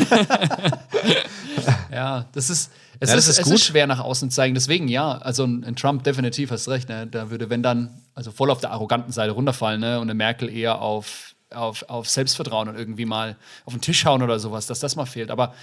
ja, 1.92 2.26
das 2.32 2.48
ist. 2.48 2.70
Es, 3.00 3.10
ja, 3.10 3.16
ist, 3.16 3.28
ist, 3.28 3.38
es 3.38 3.50
ist 3.50 3.64
schwer 3.64 3.86
nach 3.86 4.00
außen 4.00 4.30
zu 4.30 4.36
zeigen. 4.36 4.54
Deswegen, 4.54 4.88
ja, 4.88 5.18
also 5.18 5.44
ein, 5.44 5.76
Trump 5.76 6.04
definitiv 6.04 6.50
hast 6.50 6.68
recht. 6.68 6.88
Ne? 6.88 7.06
Da 7.06 7.30
würde, 7.30 7.50
wenn 7.50 7.62
dann, 7.62 8.02
also 8.14 8.30
voll 8.30 8.50
auf 8.50 8.60
der 8.60 8.70
arroganten 8.70 9.12
Seite 9.12 9.32
runterfallen 9.32 9.80
ne? 9.80 9.96
und 9.98 10.04
eine 10.04 10.14
Merkel 10.14 10.48
eher 10.48 10.80
auf, 10.80 11.34
auf, 11.50 11.84
auf 11.88 12.08
Selbstvertrauen 12.08 12.68
und 12.68 12.76
irgendwie 12.76 13.04
mal 13.04 13.36
auf 13.64 13.74
den 13.74 13.80
Tisch 13.80 14.04
hauen 14.04 14.22
oder 14.22 14.38
sowas, 14.38 14.66
dass 14.66 14.80
das 14.80 14.96
mal 14.96 15.06
fehlt. 15.06 15.30
Aber 15.30 15.54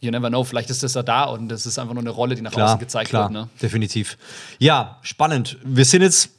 you 0.00 0.10
never 0.10 0.28
know, 0.28 0.44
vielleicht 0.44 0.70
ist 0.70 0.82
das 0.82 0.92
da 0.92 1.02
da 1.02 1.24
und 1.24 1.48
das 1.48 1.66
ist 1.66 1.78
einfach 1.78 1.94
nur 1.94 2.02
eine 2.02 2.10
Rolle, 2.10 2.34
die 2.34 2.42
nach 2.42 2.52
klar, 2.52 2.68
außen 2.68 2.78
gezeigt 2.78 3.10
klar, 3.10 3.30
wird. 3.30 3.32
Ne? 3.32 3.48
Definitiv. 3.60 4.18
Ja, 4.58 4.98
spannend. 5.02 5.58
Wir 5.64 5.84
sind 5.84 6.02
jetzt 6.02 6.30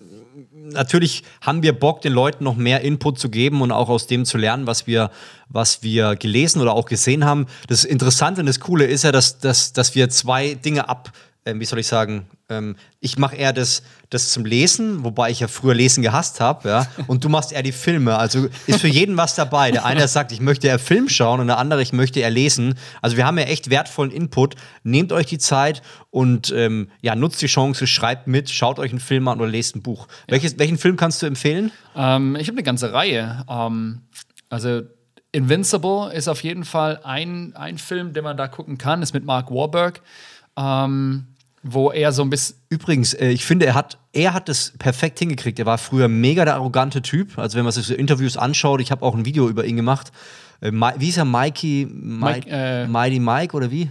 natürlich 0.73 1.23
haben 1.41 1.63
wir 1.63 1.77
Bock, 1.77 2.01
den 2.01 2.13
Leuten 2.13 2.43
noch 2.43 2.55
mehr 2.55 2.81
Input 2.81 3.19
zu 3.19 3.29
geben 3.29 3.61
und 3.61 3.71
auch 3.71 3.89
aus 3.89 4.07
dem 4.07 4.25
zu 4.25 4.37
lernen, 4.37 4.67
was 4.67 4.87
wir, 4.87 5.11
was 5.49 5.83
wir 5.83 6.15
gelesen 6.15 6.61
oder 6.61 6.73
auch 6.73 6.85
gesehen 6.85 7.25
haben. 7.25 7.47
Das 7.67 7.83
Interessante 7.83 8.41
und 8.41 8.47
das 8.47 8.59
Coole 8.59 8.85
ist 8.85 9.03
ja, 9.03 9.11
dass, 9.11 9.39
dass, 9.39 9.73
dass 9.73 9.95
wir 9.95 10.09
zwei 10.09 10.55
Dinge 10.55 10.89
ab, 10.89 11.11
äh, 11.45 11.53
wie 11.55 11.65
soll 11.65 11.79
ich 11.79 11.87
sagen, 11.87 12.27
ich 13.01 13.17
mache 13.17 13.35
eher 13.35 13.51
das, 13.51 13.83
das 14.09 14.31
zum 14.31 14.45
Lesen, 14.45 15.03
wobei 15.03 15.31
ich 15.31 15.41
ja 15.41 15.49
früher 15.49 15.73
Lesen 15.73 16.01
gehasst 16.01 16.39
habe, 16.39 16.69
ja. 16.69 16.87
Und 17.07 17.25
du 17.25 17.29
machst 17.29 17.51
eher 17.51 17.61
die 17.61 17.73
Filme. 17.73 18.17
Also 18.17 18.47
ist 18.67 18.79
für 18.79 18.87
jeden 18.87 19.17
was 19.17 19.35
dabei. 19.35 19.71
Der 19.71 19.83
eine 19.83 20.07
sagt, 20.07 20.31
ich 20.31 20.39
möchte 20.39 20.67
eher 20.67 20.79
Film 20.79 21.09
schauen 21.09 21.41
und 21.41 21.47
der 21.47 21.57
andere, 21.57 21.81
ich 21.81 21.91
möchte 21.91 22.21
eher 22.21 22.29
lesen. 22.29 22.75
Also 23.01 23.17
wir 23.17 23.25
haben 23.25 23.37
ja 23.37 23.43
echt 23.45 23.69
wertvollen 23.69 24.11
Input. 24.11 24.55
Nehmt 24.83 25.11
euch 25.11 25.25
die 25.25 25.39
Zeit 25.39 25.81
und 26.09 26.53
ähm, 26.55 26.89
ja, 27.01 27.15
nutzt 27.15 27.41
die 27.41 27.47
Chance, 27.47 27.85
schreibt 27.85 28.27
mit, 28.27 28.49
schaut 28.49 28.79
euch 28.79 28.91
einen 28.91 29.01
Film 29.01 29.27
an 29.27 29.41
oder 29.41 29.49
lest 29.49 29.75
ein 29.75 29.81
Buch. 29.81 30.07
Ja. 30.27 30.33
Welches, 30.33 30.57
welchen 30.57 30.77
Film 30.77 30.95
kannst 30.95 31.21
du 31.21 31.25
empfehlen? 31.25 31.71
Ähm, 31.97 32.37
ich 32.37 32.47
habe 32.47 32.55
eine 32.55 32.63
ganze 32.63 32.93
Reihe. 32.93 33.43
Ähm, 33.49 34.03
also 34.49 34.83
Invincible 35.33 36.13
ist 36.13 36.29
auf 36.29 36.43
jeden 36.43 36.63
Fall 36.63 37.01
ein, 37.03 37.53
ein 37.57 37.77
Film, 37.77 38.13
den 38.13 38.23
man 38.23 38.37
da 38.37 38.47
gucken 38.47 38.77
kann, 38.77 39.01
ist 39.01 39.13
mit 39.13 39.25
Mark 39.25 39.51
Warburg. 39.51 40.01
Ähm, 40.55 41.27
wo 41.63 41.91
er 41.91 42.11
so 42.11 42.21
ein 42.21 42.29
bisschen. 42.29 42.55
Übrigens, 42.69 43.13
äh, 43.13 43.29
ich 43.29 43.45
finde, 43.45 43.65
er 43.65 43.73
hat, 43.75 43.97
er 44.13 44.33
hat 44.33 44.49
das 44.49 44.73
perfekt 44.77 45.19
hingekriegt. 45.19 45.59
Er 45.59 45.65
war 45.65 45.77
früher 45.77 46.07
mega 46.07 46.45
der 46.45 46.55
arrogante 46.55 47.01
Typ. 47.01 47.37
Also, 47.37 47.57
wenn 47.57 47.63
man 47.63 47.71
sich 47.71 47.85
so 47.85 47.93
Interviews 47.93 48.37
anschaut, 48.37 48.81
ich 48.81 48.91
habe 48.91 49.03
auch 49.03 49.15
ein 49.15 49.25
Video 49.25 49.49
über 49.49 49.65
ihn 49.65 49.75
gemacht. 49.75 50.11
Äh, 50.61 50.71
wie 50.71 51.05
hieß 51.05 51.17
er? 51.17 51.25
Mikey, 51.25 51.87
Mike, 51.91 52.49
äh, 52.49 52.87
Mighty 52.87 53.19
Mike 53.19 53.55
oder 53.55 53.71
wie? 53.71 53.89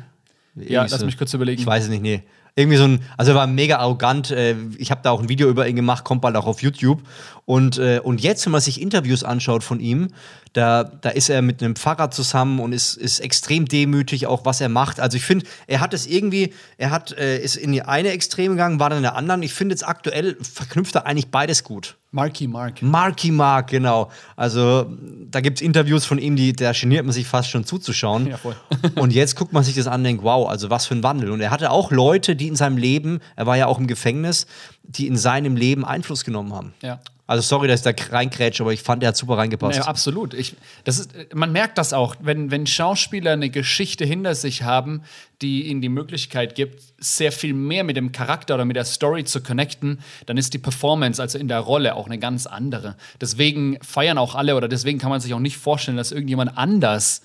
Ja, 0.55 0.87
lass 0.89 1.05
mich 1.05 1.19
kurz 1.19 1.35
überlegen. 1.35 1.61
Ich 1.61 1.67
weiß 1.67 1.85
es 1.85 1.91
nicht, 1.91 2.03
nee. 2.03 2.23
Irgendwie 2.59 2.79
so 2.79 2.85
ein, 2.85 3.03
also 3.19 3.33
er 3.33 3.35
war 3.35 3.47
mega 3.47 3.77
arrogant. 3.77 4.31
Äh, 4.31 4.57
ich 4.79 4.91
habe 4.91 5.03
da 5.05 5.11
auch 5.11 5.21
ein 5.21 5.29
Video 5.29 5.49
über 5.51 5.69
ihn 5.69 5.77
gemacht, 5.77 6.05
kommt 6.05 6.23
bald 6.23 6.37
auch 6.37 6.47
auf 6.47 6.63
YouTube. 6.63 7.03
Und, 7.45 7.77
äh, 7.79 8.01
und 8.03 8.23
jetzt, 8.23 8.47
wenn 8.47 8.53
man 8.53 8.63
sich 8.63 8.81
Interviews 8.81 9.23
anschaut 9.23 9.63
von 9.63 9.79
ihm, 9.79 10.09
da, 10.55 10.85
da 10.85 11.11
ist 11.11 11.29
er 11.29 11.43
mit 11.43 11.63
einem 11.63 11.77
Pfarrer 11.77 12.11
zusammen 12.11 12.61
und 12.61 12.73
ist, 12.73 12.97
ist 12.97 13.21
extrem 13.21 13.67
demütig, 13.67 14.27
auch 14.27 14.47
was 14.47 14.61
er 14.63 14.71
macht. 14.71 15.01
Also 15.01 15.19
ich 15.19 15.25
finde, 15.25 15.45
er 15.67 15.81
hat 15.81 15.93
es 15.93 16.07
irgendwie, 16.07 16.55
er 16.79 16.91
hat, 16.91 17.13
äh, 17.13 17.39
ist 17.39 17.57
in 17.57 17.73
die 17.73 17.83
eine 17.83 18.09
Extreme 18.09 18.55
gegangen, 18.55 18.81
war 18.81 18.89
dann 18.89 18.99
in 18.99 19.03
der 19.03 19.17
anderen. 19.17 19.43
Ich 19.43 19.53
finde 19.53 19.75
jetzt 19.75 19.87
aktuell 19.87 20.37
verknüpft 20.41 20.95
er 20.95 21.07
eigentlich 21.07 21.31
beides 21.31 21.63
gut. 21.63 21.97
Marky 22.11 22.49
Mark. 22.49 22.81
Marky 22.81 23.31
Mark, 23.31 23.69
genau. 23.69 24.11
Also 24.37 24.87
da 25.31 25.43
gibt 25.43 25.59
es 25.59 25.63
Interviews 25.63 26.07
von 26.07 26.19
ihm, 26.19 26.35
die, 26.35 26.55
da 26.55 26.73
geniert 26.73 27.05
man 27.05 27.13
sich 27.13 27.27
fast 27.27 27.51
schon 27.51 27.65
zuzuschauen. 27.65 28.29
Ja, 28.29 28.39
voll. 28.39 28.57
und 28.97 29.13
jetzt 29.13 29.37
guckt 29.37 29.53
man 29.53 29.63
sich 29.63 29.75
das 29.75 29.87
an 29.87 30.01
und 30.01 30.05
denkt, 30.05 30.23
wow, 30.23 30.49
also 30.49 30.71
was 30.71 30.87
für 30.87 30.95
ein 30.95 31.03
Wandel. 31.03 31.31
Und 31.31 31.43
er 31.43 31.51
hatte 31.51 31.71
auch 31.71 31.91
Leute, 31.91 32.35
die 32.35 32.46
in 32.49 32.57
seinem 32.57 32.77
Leben, 32.77 33.21
er 33.37 33.47
war 33.47 33.57
ja 33.57 33.67
auch 33.67 33.79
im 33.79 33.87
Gefängnis, 33.87 34.47
die 34.83 35.07
in 35.07 35.17
seinem 35.17 35.57
Leben 35.57 35.85
Einfluss 35.85 36.25
genommen 36.25 36.53
haben. 36.53 36.75
Ja. 36.83 37.01
Also 37.29 37.43
sorry, 37.43 37.67
dass 37.67 37.85
ich 37.85 37.93
da 37.93 38.05
reinkrätsche, 38.13 38.63
aber 38.63 38.73
ich 38.73 38.83
fand, 38.83 39.03
der 39.03 39.09
hat 39.09 39.17
super 39.17 39.37
reingepasst. 39.37 39.79
Ja, 39.79 39.85
absolut. 39.87 40.33
Ich, 40.33 40.55
das 40.85 41.01
ist, 41.01 41.35
man 41.35 41.51
merkt 41.51 41.77
das 41.77 41.93
auch, 41.93 42.15
wenn, 42.21 42.53
wenn 42.53 42.69
Schauspieler 42.69 43.33
eine 43.33 43.51
Geschichte 43.51 44.05
hinter 44.05 44.37
sich 44.37 44.63
haben, 44.63 45.03
die 45.43 45.67
ihnen 45.67 45.81
die 45.81 45.89
Möglichkeit 45.89 46.55
gibt, 46.55 46.81
sehr 46.99 47.33
viel 47.33 47.53
mehr 47.53 47.83
mit 47.83 47.97
dem 47.97 48.13
Charakter 48.13 48.55
oder 48.55 48.65
mit 48.65 48.77
der 48.77 48.85
Story 48.85 49.25
zu 49.25 49.43
connecten, 49.43 49.99
dann 50.27 50.37
ist 50.37 50.55
die 50.55 50.59
Performance, 50.59 51.21
also 51.21 51.37
in 51.37 51.49
der 51.49 51.59
Rolle, 51.59 51.97
auch 51.97 52.07
eine 52.07 52.19
ganz 52.19 52.47
andere. 52.47 52.97
Deswegen 53.21 53.79
feiern 53.83 54.19
auch 54.19 54.37
alle 54.37 54.55
oder 54.55 54.69
deswegen 54.69 55.01
kann 55.01 55.11
man 55.11 55.21
sich 55.21 55.35
auch 55.35 55.41
nicht 55.41 55.57
vorstellen, 55.57 55.97
dass 55.97 56.13
irgendjemand 56.13 56.57
anders 56.57 57.23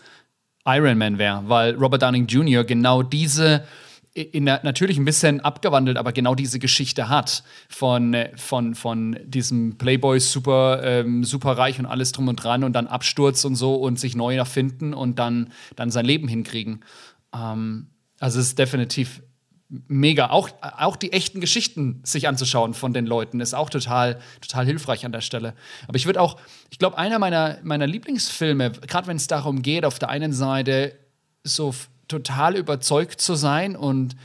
Iron 0.65 0.97
Man 0.97 1.19
wäre, 1.19 1.43
weil 1.45 1.75
Robert 1.75 2.01
Downing 2.01 2.25
Jr. 2.25 2.63
genau 2.63 3.03
diese 3.03 3.63
in 4.13 4.45
der, 4.45 4.59
natürlich 4.63 4.97
ein 4.97 5.05
bisschen 5.05 5.39
abgewandelt, 5.39 5.97
aber 5.97 6.11
genau 6.11 6.35
diese 6.35 6.59
Geschichte 6.59 7.07
hat 7.07 7.43
von, 7.69 8.13
äh, 8.13 8.35
von, 8.35 8.75
von 8.75 9.17
diesem 9.23 9.77
Playboy 9.77 10.19
super, 10.19 10.81
ähm, 10.83 11.23
super 11.23 11.57
reich 11.57 11.79
und 11.79 11.85
alles 11.85 12.11
drum 12.11 12.27
und 12.27 12.35
dran 12.35 12.63
und 12.63 12.73
dann 12.73 12.87
Absturz 12.87 13.45
und 13.45 13.55
so 13.55 13.75
und 13.75 13.99
sich 13.99 14.15
neu 14.15 14.35
erfinden 14.35 14.93
und 14.93 15.17
dann, 15.17 15.51
dann 15.77 15.91
sein 15.91 16.05
Leben 16.05 16.27
hinkriegen. 16.27 16.83
Ähm, 17.33 17.87
also 18.19 18.39
es 18.39 18.47
ist 18.47 18.59
definitiv 18.59 19.21
mega. 19.87 20.29
Auch, 20.29 20.49
auch 20.61 20.97
die 20.97 21.13
echten 21.13 21.39
Geschichten 21.39 22.01
sich 22.03 22.27
anzuschauen 22.27 22.73
von 22.73 22.93
den 22.93 23.05
Leuten 23.05 23.39
ist 23.39 23.53
auch 23.53 23.69
total, 23.69 24.19
total 24.41 24.65
hilfreich 24.65 25.05
an 25.05 25.13
der 25.13 25.21
Stelle. 25.21 25.53
Aber 25.87 25.95
ich 25.95 26.05
würde 26.05 26.19
auch, 26.19 26.37
ich 26.69 26.79
glaube, 26.79 26.97
einer 26.97 27.19
meiner, 27.19 27.59
meiner 27.63 27.87
Lieblingsfilme, 27.87 28.71
gerade 28.71 29.07
wenn 29.07 29.17
es 29.17 29.27
darum 29.27 29.61
geht, 29.61 29.85
auf 29.85 29.99
der 29.99 30.09
einen 30.09 30.33
Seite 30.33 30.97
so 31.43 31.73
total 32.11 32.55
überzeugt 32.55 33.21
zu 33.21 33.35
sein 33.35 33.75
und 33.75 34.15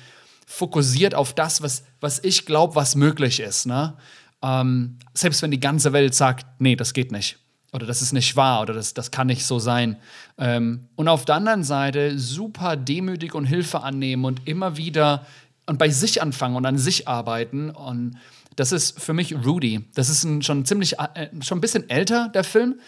fokussiert 0.47 1.15
auf 1.15 1.35
das, 1.35 1.63
was, 1.63 1.85
was 2.01 2.23
ich 2.23 2.47
glaube, 2.47 2.75
was 2.77 2.95
möglich 2.95 3.41
ist. 3.41 3.67
Ne? 3.67 3.97
Ähm, 4.43 4.99
selbst 5.15 5.43
wenn 5.43 5.51
die 5.51 5.61
ganze 5.61 5.93
Welt 5.93 6.15
sagt, 6.15 6.47
nee, 6.59 6.77
das 6.77 6.93
geht 6.93 7.11
nicht. 7.11 7.39
Oder 7.73 7.87
das 7.87 8.01
ist 8.01 8.13
nicht 8.13 8.37
wahr 8.37 8.63
oder 8.63 8.75
das, 8.75 8.95
das 8.95 9.11
kann 9.11 9.27
nicht 9.27 9.45
so 9.45 9.59
sein. 9.59 9.97
Ähm, 10.39 10.89
und 10.95 11.09
auf 11.09 11.25
der 11.25 11.35
anderen 11.35 11.65
Seite 11.65 12.19
super 12.19 12.77
demütig 12.77 13.35
und 13.35 13.45
Hilfe 13.45 13.83
annehmen 13.83 14.25
und 14.25 14.47
immer 14.47 14.77
wieder 14.77 15.27
und 15.67 15.79
bei 15.79 15.91
sich 15.91 16.23
anfangen 16.23 16.57
und 16.57 16.65
an 16.65 16.79
sich 16.79 17.09
arbeiten. 17.09 17.71
Und 17.71 18.19
das 18.55 18.73
ist 18.73 19.01
für 19.01 19.13
mich 19.13 19.35
Rudy. 19.45 19.85
Das 19.95 20.09
ist 20.09 20.25
ein, 20.25 20.43
schon 20.43 20.65
ziemlich, 20.65 20.99
äh, 20.99 21.29
schon 21.43 21.59
ein 21.59 21.61
bisschen 21.61 21.91
älter, 21.91 22.29
der 22.29 22.45
Film. 22.45 22.81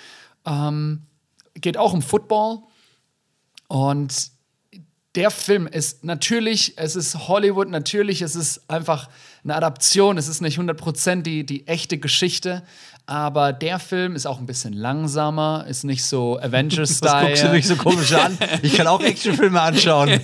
Ähm, 0.47 1.03
geht 1.55 1.77
auch 1.77 1.93
um 1.93 2.01
Football. 2.01 2.61
Und 3.67 4.31
der 5.15 5.31
Film 5.31 5.67
ist 5.67 6.05
natürlich, 6.05 6.75
es 6.77 6.95
ist 6.95 7.29
Hollywood, 7.29 7.69
natürlich, 7.69 8.23
es 8.23 8.37
ist 8.37 8.71
einfach 8.71 9.09
eine 9.43 9.55
Adaption, 9.55 10.19
es 10.19 10.29
ist 10.29 10.41
nicht 10.41 10.59
100% 10.59 11.23
die, 11.23 11.47
die 11.47 11.67
echte 11.67 11.99
Geschichte, 11.99 12.63
aber 13.07 13.55
der 13.55 13.79
Film 13.79 14.15
ist 14.15 14.27
auch 14.27 14.39
ein 14.39 14.45
bisschen 14.45 14.75
langsamer, 14.75 15.65
ist 15.67 15.83
nicht 15.85 16.05
so 16.05 16.39
Avengers-Style. 16.43 17.11
Das 17.11 17.27
guckst 17.27 17.45
du 17.45 17.49
mich 17.49 17.67
so 17.67 17.77
komisch 17.77 18.13
an? 18.13 18.37
Ich 18.63 18.75
kann 18.75 18.87
auch 18.87 19.01
Actionfilme 19.01 19.61
anschauen. 19.61 20.21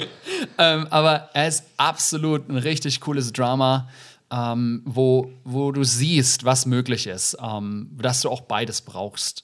ähm, 0.58 0.86
aber 0.90 1.30
er 1.34 1.48
ist 1.48 1.64
absolut 1.76 2.48
ein 2.48 2.56
richtig 2.56 3.00
cooles 3.00 3.32
Drama, 3.32 3.88
ähm, 4.30 4.82
wo, 4.84 5.32
wo 5.42 5.72
du 5.72 5.82
siehst, 5.82 6.44
was 6.44 6.64
möglich 6.64 7.08
ist, 7.08 7.36
ähm, 7.42 7.90
dass 8.00 8.20
du 8.20 8.30
auch 8.30 8.42
beides 8.42 8.82
brauchst. 8.82 9.42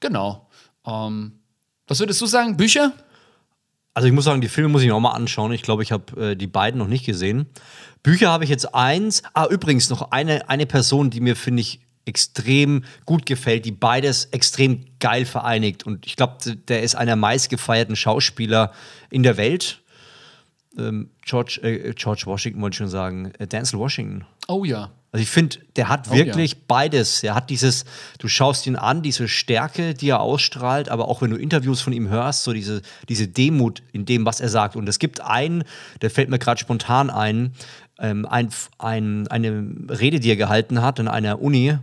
Genau. 0.00 0.48
Ähm, 0.86 1.40
was 1.86 2.00
würdest 2.00 2.22
du 2.22 2.26
sagen? 2.26 2.56
Bücher? 2.56 2.94
Also 3.94 4.06
ich 4.06 4.14
muss 4.14 4.24
sagen, 4.24 4.40
die 4.40 4.48
Filme 4.48 4.68
muss 4.70 4.82
ich 4.82 4.88
mir 4.88 4.94
auch 4.94 5.00
mal 5.00 5.10
anschauen. 5.10 5.52
Ich 5.52 5.62
glaube, 5.62 5.82
ich 5.82 5.92
habe 5.92 6.30
äh, 6.30 6.36
die 6.36 6.46
beiden 6.46 6.78
noch 6.78 6.86
nicht 6.86 7.04
gesehen. 7.04 7.46
Bücher 8.02 8.30
habe 8.30 8.44
ich 8.44 8.50
jetzt 8.50 8.74
eins. 8.74 9.22
Ah, 9.34 9.46
übrigens 9.46 9.90
noch 9.90 10.10
eine, 10.12 10.48
eine 10.48 10.66
Person, 10.66 11.10
die 11.10 11.20
mir, 11.20 11.36
finde 11.36 11.62
ich, 11.62 11.80
extrem 12.06 12.84
gut 13.04 13.26
gefällt, 13.26 13.64
die 13.66 13.72
beides 13.72 14.26
extrem 14.26 14.86
geil 15.00 15.26
vereinigt. 15.26 15.84
Und 15.84 16.06
ich 16.06 16.16
glaube, 16.16 16.38
der 16.68 16.82
ist 16.82 16.94
einer 16.94 17.10
der 17.10 17.16
meistgefeierten 17.16 17.94
Schauspieler 17.96 18.72
in 19.10 19.22
der 19.22 19.36
Welt. 19.36 19.82
Ähm, 20.78 21.10
George, 21.22 21.60
äh, 21.62 21.92
George 21.94 22.22
Washington 22.26 22.62
wollte 22.62 22.74
ich 22.74 22.78
schon 22.78 22.88
sagen. 22.88 23.32
Äh, 23.38 23.46
Denzel 23.46 23.78
Washington. 23.78 24.24
Oh 24.48 24.64
ja. 24.64 24.90
Also 25.12 25.22
ich 25.22 25.30
finde, 25.30 25.56
der 25.74 25.88
hat 25.88 26.08
oh, 26.10 26.14
wirklich 26.14 26.52
ja. 26.52 26.58
beides. 26.68 27.22
Er 27.24 27.34
hat 27.34 27.50
dieses, 27.50 27.84
du 28.18 28.28
schaust 28.28 28.66
ihn 28.66 28.76
an, 28.76 29.02
diese 29.02 29.26
Stärke, 29.26 29.94
die 29.94 30.10
er 30.10 30.20
ausstrahlt, 30.20 30.88
aber 30.88 31.08
auch 31.08 31.20
wenn 31.20 31.30
du 31.30 31.36
Interviews 31.36 31.80
von 31.80 31.92
ihm 31.92 32.08
hörst, 32.08 32.44
so 32.44 32.52
diese, 32.52 32.82
diese 33.08 33.26
Demut 33.26 33.82
in 33.92 34.04
dem, 34.04 34.24
was 34.24 34.40
er 34.40 34.48
sagt. 34.48 34.76
Und 34.76 34.88
es 34.88 35.00
gibt 35.00 35.20
einen, 35.20 35.64
der 36.00 36.10
fällt 36.10 36.30
mir 36.30 36.38
gerade 36.38 36.60
spontan 36.60 37.10
ein, 37.10 37.54
ähm, 37.98 38.24
ein, 38.24 38.50
ein, 38.78 39.26
eine 39.28 39.74
Rede, 39.88 40.20
die 40.20 40.30
er 40.30 40.36
gehalten 40.36 40.80
hat 40.80 41.00
in 41.00 41.08
einer 41.08 41.42
Uni 41.42 41.76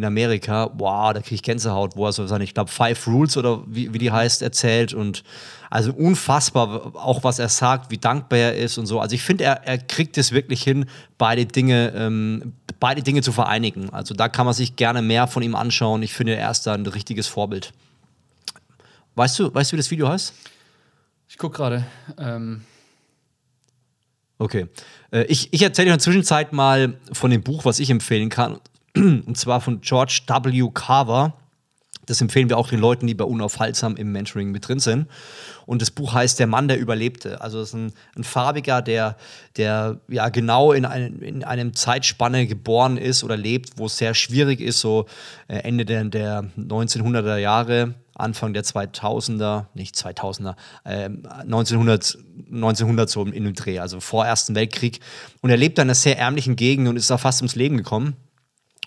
in 0.00 0.06
Amerika. 0.06 0.70
Wow, 0.78 1.12
da 1.12 1.20
kriege 1.20 1.34
ich 1.34 1.42
Gänsehaut, 1.42 1.94
wo 1.94 2.06
er 2.06 2.12
so 2.12 2.26
seine, 2.26 2.44
ich 2.44 2.54
glaube, 2.54 2.70
Five 2.70 3.06
Rules 3.06 3.36
oder 3.36 3.62
wie, 3.66 3.92
wie 3.92 3.98
die 3.98 4.10
heißt, 4.10 4.40
erzählt 4.40 4.94
und 4.94 5.22
also 5.68 5.92
unfassbar, 5.92 6.92
auch 6.94 7.22
was 7.22 7.38
er 7.38 7.50
sagt, 7.50 7.90
wie 7.90 7.98
dankbar 7.98 8.38
er 8.38 8.56
ist 8.56 8.78
und 8.78 8.86
so. 8.86 8.98
Also 8.98 9.14
ich 9.14 9.22
finde, 9.22 9.44
er, 9.44 9.66
er 9.66 9.78
kriegt 9.78 10.16
es 10.16 10.32
wirklich 10.32 10.62
hin, 10.62 10.86
beide 11.18 11.44
Dinge, 11.44 11.92
ähm, 11.94 12.54
beide 12.80 13.02
Dinge 13.02 13.20
zu 13.20 13.30
vereinigen. 13.30 13.90
Also 13.90 14.14
da 14.14 14.28
kann 14.28 14.46
man 14.46 14.54
sich 14.54 14.76
gerne 14.76 15.02
mehr 15.02 15.26
von 15.26 15.42
ihm 15.42 15.54
anschauen. 15.54 16.02
Ich 16.02 16.14
finde, 16.14 16.34
er 16.34 16.50
ist 16.50 16.66
da 16.66 16.72
ein 16.72 16.86
richtiges 16.86 17.26
Vorbild. 17.26 17.72
Weißt 19.16 19.38
du, 19.38 19.54
weißt 19.54 19.70
du, 19.70 19.74
wie 19.74 19.78
das 19.78 19.90
Video 19.90 20.08
heißt? 20.08 20.32
Ich 21.28 21.36
gucke 21.36 21.58
gerade. 21.58 21.86
Ähm 22.18 22.62
okay. 24.38 24.66
Äh, 25.12 25.24
ich 25.24 25.52
ich 25.52 25.62
erzähle 25.62 25.88
in 25.88 25.92
der 25.92 25.98
Zwischenzeit 25.98 26.54
mal 26.54 26.98
von 27.12 27.30
dem 27.30 27.42
Buch, 27.42 27.66
was 27.66 27.78
ich 27.80 27.90
empfehlen 27.90 28.30
kann. 28.30 28.58
Und 28.96 29.36
zwar 29.36 29.60
von 29.60 29.80
George 29.80 30.22
W. 30.26 30.70
Carver. 30.72 31.34
Das 32.06 32.20
empfehlen 32.20 32.48
wir 32.48 32.58
auch 32.58 32.68
den 32.68 32.80
Leuten, 32.80 33.06
die 33.06 33.14
bei 33.14 33.24
Unaufhaltsam 33.24 33.94
im 33.94 34.10
Mentoring 34.10 34.50
mit 34.50 34.66
drin 34.66 34.80
sind. 34.80 35.06
Und 35.64 35.80
das 35.80 35.92
Buch 35.92 36.12
heißt 36.12 36.40
Der 36.40 36.48
Mann, 36.48 36.66
der 36.66 36.80
überlebte. 36.80 37.40
Also 37.40 37.60
es 37.60 37.68
ist 37.68 37.74
ein, 37.74 37.92
ein 38.16 38.24
Farbiger, 38.24 38.82
der, 38.82 39.16
der 39.56 40.00
ja 40.08 40.28
genau 40.28 40.72
in, 40.72 40.84
ein, 40.84 41.20
in 41.20 41.44
einem 41.44 41.74
Zeitspanne 41.74 42.48
geboren 42.48 42.96
ist 42.96 43.22
oder 43.22 43.36
lebt, 43.36 43.78
wo 43.78 43.86
es 43.86 43.96
sehr 43.96 44.14
schwierig 44.14 44.60
ist, 44.60 44.80
so 44.80 45.06
äh, 45.46 45.58
Ende 45.58 45.84
der, 45.84 46.04
der 46.04 46.50
1900er 46.58 47.36
Jahre, 47.36 47.94
Anfang 48.14 48.54
der 48.54 48.64
2000er, 48.64 49.66
nicht 49.74 49.94
2000er, 49.94 50.56
äh, 50.84 51.10
1900, 51.42 52.18
1900 52.50 53.08
so 53.08 53.24
in 53.24 53.44
dem 53.44 53.54
Dreh, 53.54 53.78
also 53.78 54.00
vor 54.00 54.26
Ersten 54.26 54.56
Weltkrieg. 54.56 54.98
Und 55.42 55.50
er 55.50 55.56
lebt 55.56 55.78
in 55.78 55.82
einer 55.82 55.94
sehr 55.94 56.18
ärmlichen 56.18 56.56
Gegend 56.56 56.88
und 56.88 56.96
ist 56.96 57.10
da 57.10 57.18
fast 57.18 57.40
ums 57.40 57.54
Leben 57.54 57.76
gekommen 57.76 58.16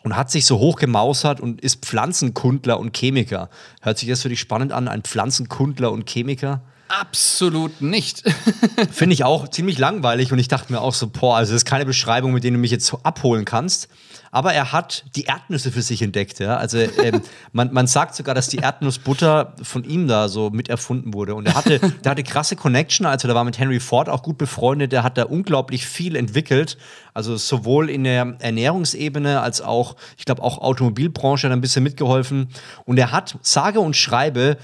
und 0.04 0.16
hat 0.16 0.30
sich 0.30 0.46
so 0.46 0.60
hoch 0.60 0.76
gemausert 0.76 1.40
und 1.40 1.62
ist 1.62 1.86
Pflanzenkundler 1.86 2.80
und 2.80 2.96
Chemiker. 2.96 3.50
Hört 3.82 3.98
sich 3.98 4.10
das 4.10 4.22
für 4.22 4.30
dich 4.30 4.40
spannend 4.40 4.72
an, 4.72 4.88
ein 4.88 5.02
Pflanzenkundler 5.02 5.92
und 5.92 6.10
Chemiker? 6.10 6.62
Absolut 6.88 7.82
nicht. 7.82 8.24
Finde 8.92 9.14
ich 9.14 9.24
auch 9.24 9.48
ziemlich 9.48 9.80
langweilig 9.80 10.32
und 10.32 10.40
ich 10.40 10.48
dachte 10.48 10.72
mir 10.72 10.82
auch 10.82 10.94
so, 10.94 11.08
boah, 11.08 11.38
also 11.38 11.54
das 11.54 11.64
ist 11.64 11.66
keine 11.66 11.86
Beschreibung, 11.86 12.34
mit 12.34 12.44
der 12.44 12.52
du 12.52 12.58
mich 12.58 12.72
jetzt 12.72 12.94
abholen 13.04 13.46
kannst. 13.46 13.88
Aber 14.32 14.54
er 14.54 14.72
hat 14.72 15.06
die 15.16 15.26
Erdnüsse 15.26 15.72
für 15.72 15.84
sich 15.84 16.02
entdeckt, 16.02 16.40
ja. 16.40 16.58
Also 16.58 16.80
ähm, 16.80 17.22
man, 17.52 17.72
man 17.72 17.88
sagt 17.88 18.16
sogar, 18.16 18.34
dass 18.36 18.48
die 18.48 18.58
Erdnussbutter 18.58 19.54
von 19.62 19.84
ihm 19.84 20.08
da 20.08 20.28
so 20.28 20.50
mit 20.50 20.70
erfunden 20.70 21.14
wurde. 21.14 21.36
Und 21.36 21.46
er 21.46 21.54
hatte, 21.54 21.80
der 21.80 22.12
hatte 22.12 22.24
krasse 22.24 22.56
Connection, 22.56 23.06
also 23.06 23.28
der 23.28 23.36
war 23.36 23.44
mit 23.44 23.60
Henry 23.60 23.80
Ford 23.80 24.10
auch 24.10 24.24
gut 24.24 24.38
befreundet, 24.38 24.92
der 24.92 25.04
hat 25.04 25.18
da 25.18 25.24
unglaublich 25.24 25.86
viel 25.86 26.16
entwickelt. 26.16 26.78
Also 27.14 27.38
sowohl 27.38 27.90
in 27.90 28.04
der 28.04 28.36
Ernährungsebene 28.40 29.40
als 29.42 29.62
auch, 29.62 29.96
ich 30.18 30.26
glaube, 30.26 30.42
auch 30.42 30.58
Automobilbranche 30.58 31.48
hat 31.48 31.54
ein 31.54 31.62
bisschen 31.62 31.84
mitgeholfen. 31.84 32.50
Und 32.86 32.98
er 32.98 33.12
hat, 33.12 33.38
sage 33.42 33.80
und 33.80 33.96
schreibe, 33.96 34.58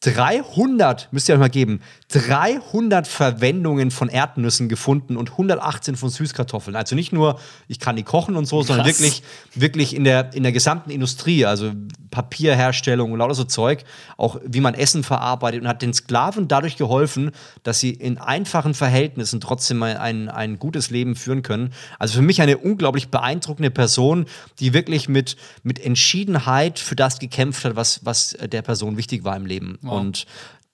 300, 0.00 1.08
müsst 1.12 1.28
ihr 1.28 1.34
euch 1.34 1.40
mal 1.40 1.48
geben, 1.50 1.80
300 2.10 3.06
Verwendungen 3.06 3.90
von 3.90 4.08
Erdnüssen 4.08 4.70
gefunden 4.70 5.18
und 5.18 5.32
118 5.32 5.94
von 5.94 6.08
Süßkartoffeln. 6.08 6.74
Also 6.74 6.94
nicht 6.94 7.12
nur, 7.12 7.38
ich 7.68 7.80
kann 7.80 7.96
die 7.96 8.02
kochen 8.02 8.34
und 8.34 8.46
so, 8.46 8.56
Krass. 8.56 8.68
sondern 8.68 8.86
wirklich, 8.86 9.22
wirklich 9.54 9.94
in 9.94 10.04
der, 10.04 10.32
in 10.32 10.42
der 10.42 10.52
gesamten 10.52 10.90
Industrie, 10.90 11.44
also 11.44 11.72
Papierherstellung 12.10 13.12
und 13.12 13.18
lauter 13.18 13.34
so 13.34 13.44
Zeug, 13.44 13.84
auch 14.16 14.40
wie 14.42 14.60
man 14.60 14.72
Essen 14.72 15.04
verarbeitet 15.04 15.60
und 15.60 15.68
hat 15.68 15.82
den 15.82 15.92
Sklaven 15.92 16.48
dadurch 16.48 16.76
geholfen, 16.76 17.30
dass 17.62 17.78
sie 17.80 17.90
in 17.90 18.16
einfachen 18.16 18.72
Verhältnissen 18.72 19.42
trotzdem 19.42 19.82
ein, 19.82 20.30
ein 20.30 20.58
gutes 20.58 20.88
Leben 20.88 21.14
führen 21.14 21.42
können. 21.42 21.74
Also 21.98 22.14
für 22.14 22.22
mich 22.22 22.40
eine 22.40 22.56
unglaublich 22.56 23.08
beeindruckende 23.08 23.70
Person, 23.70 24.24
die 24.60 24.72
wirklich 24.72 25.10
mit, 25.10 25.36
mit 25.62 25.78
Entschiedenheit 25.78 26.78
für 26.78 26.96
das 26.96 27.18
gekämpft 27.18 27.66
hat, 27.66 27.76
was, 27.76 28.00
was 28.02 28.34
der 28.40 28.62
Person 28.62 28.96
wichtig 28.96 29.24
war 29.24 29.36
im 29.36 29.44
Leben. 29.44 29.78
Wow. 29.82 30.00
Und 30.00 30.26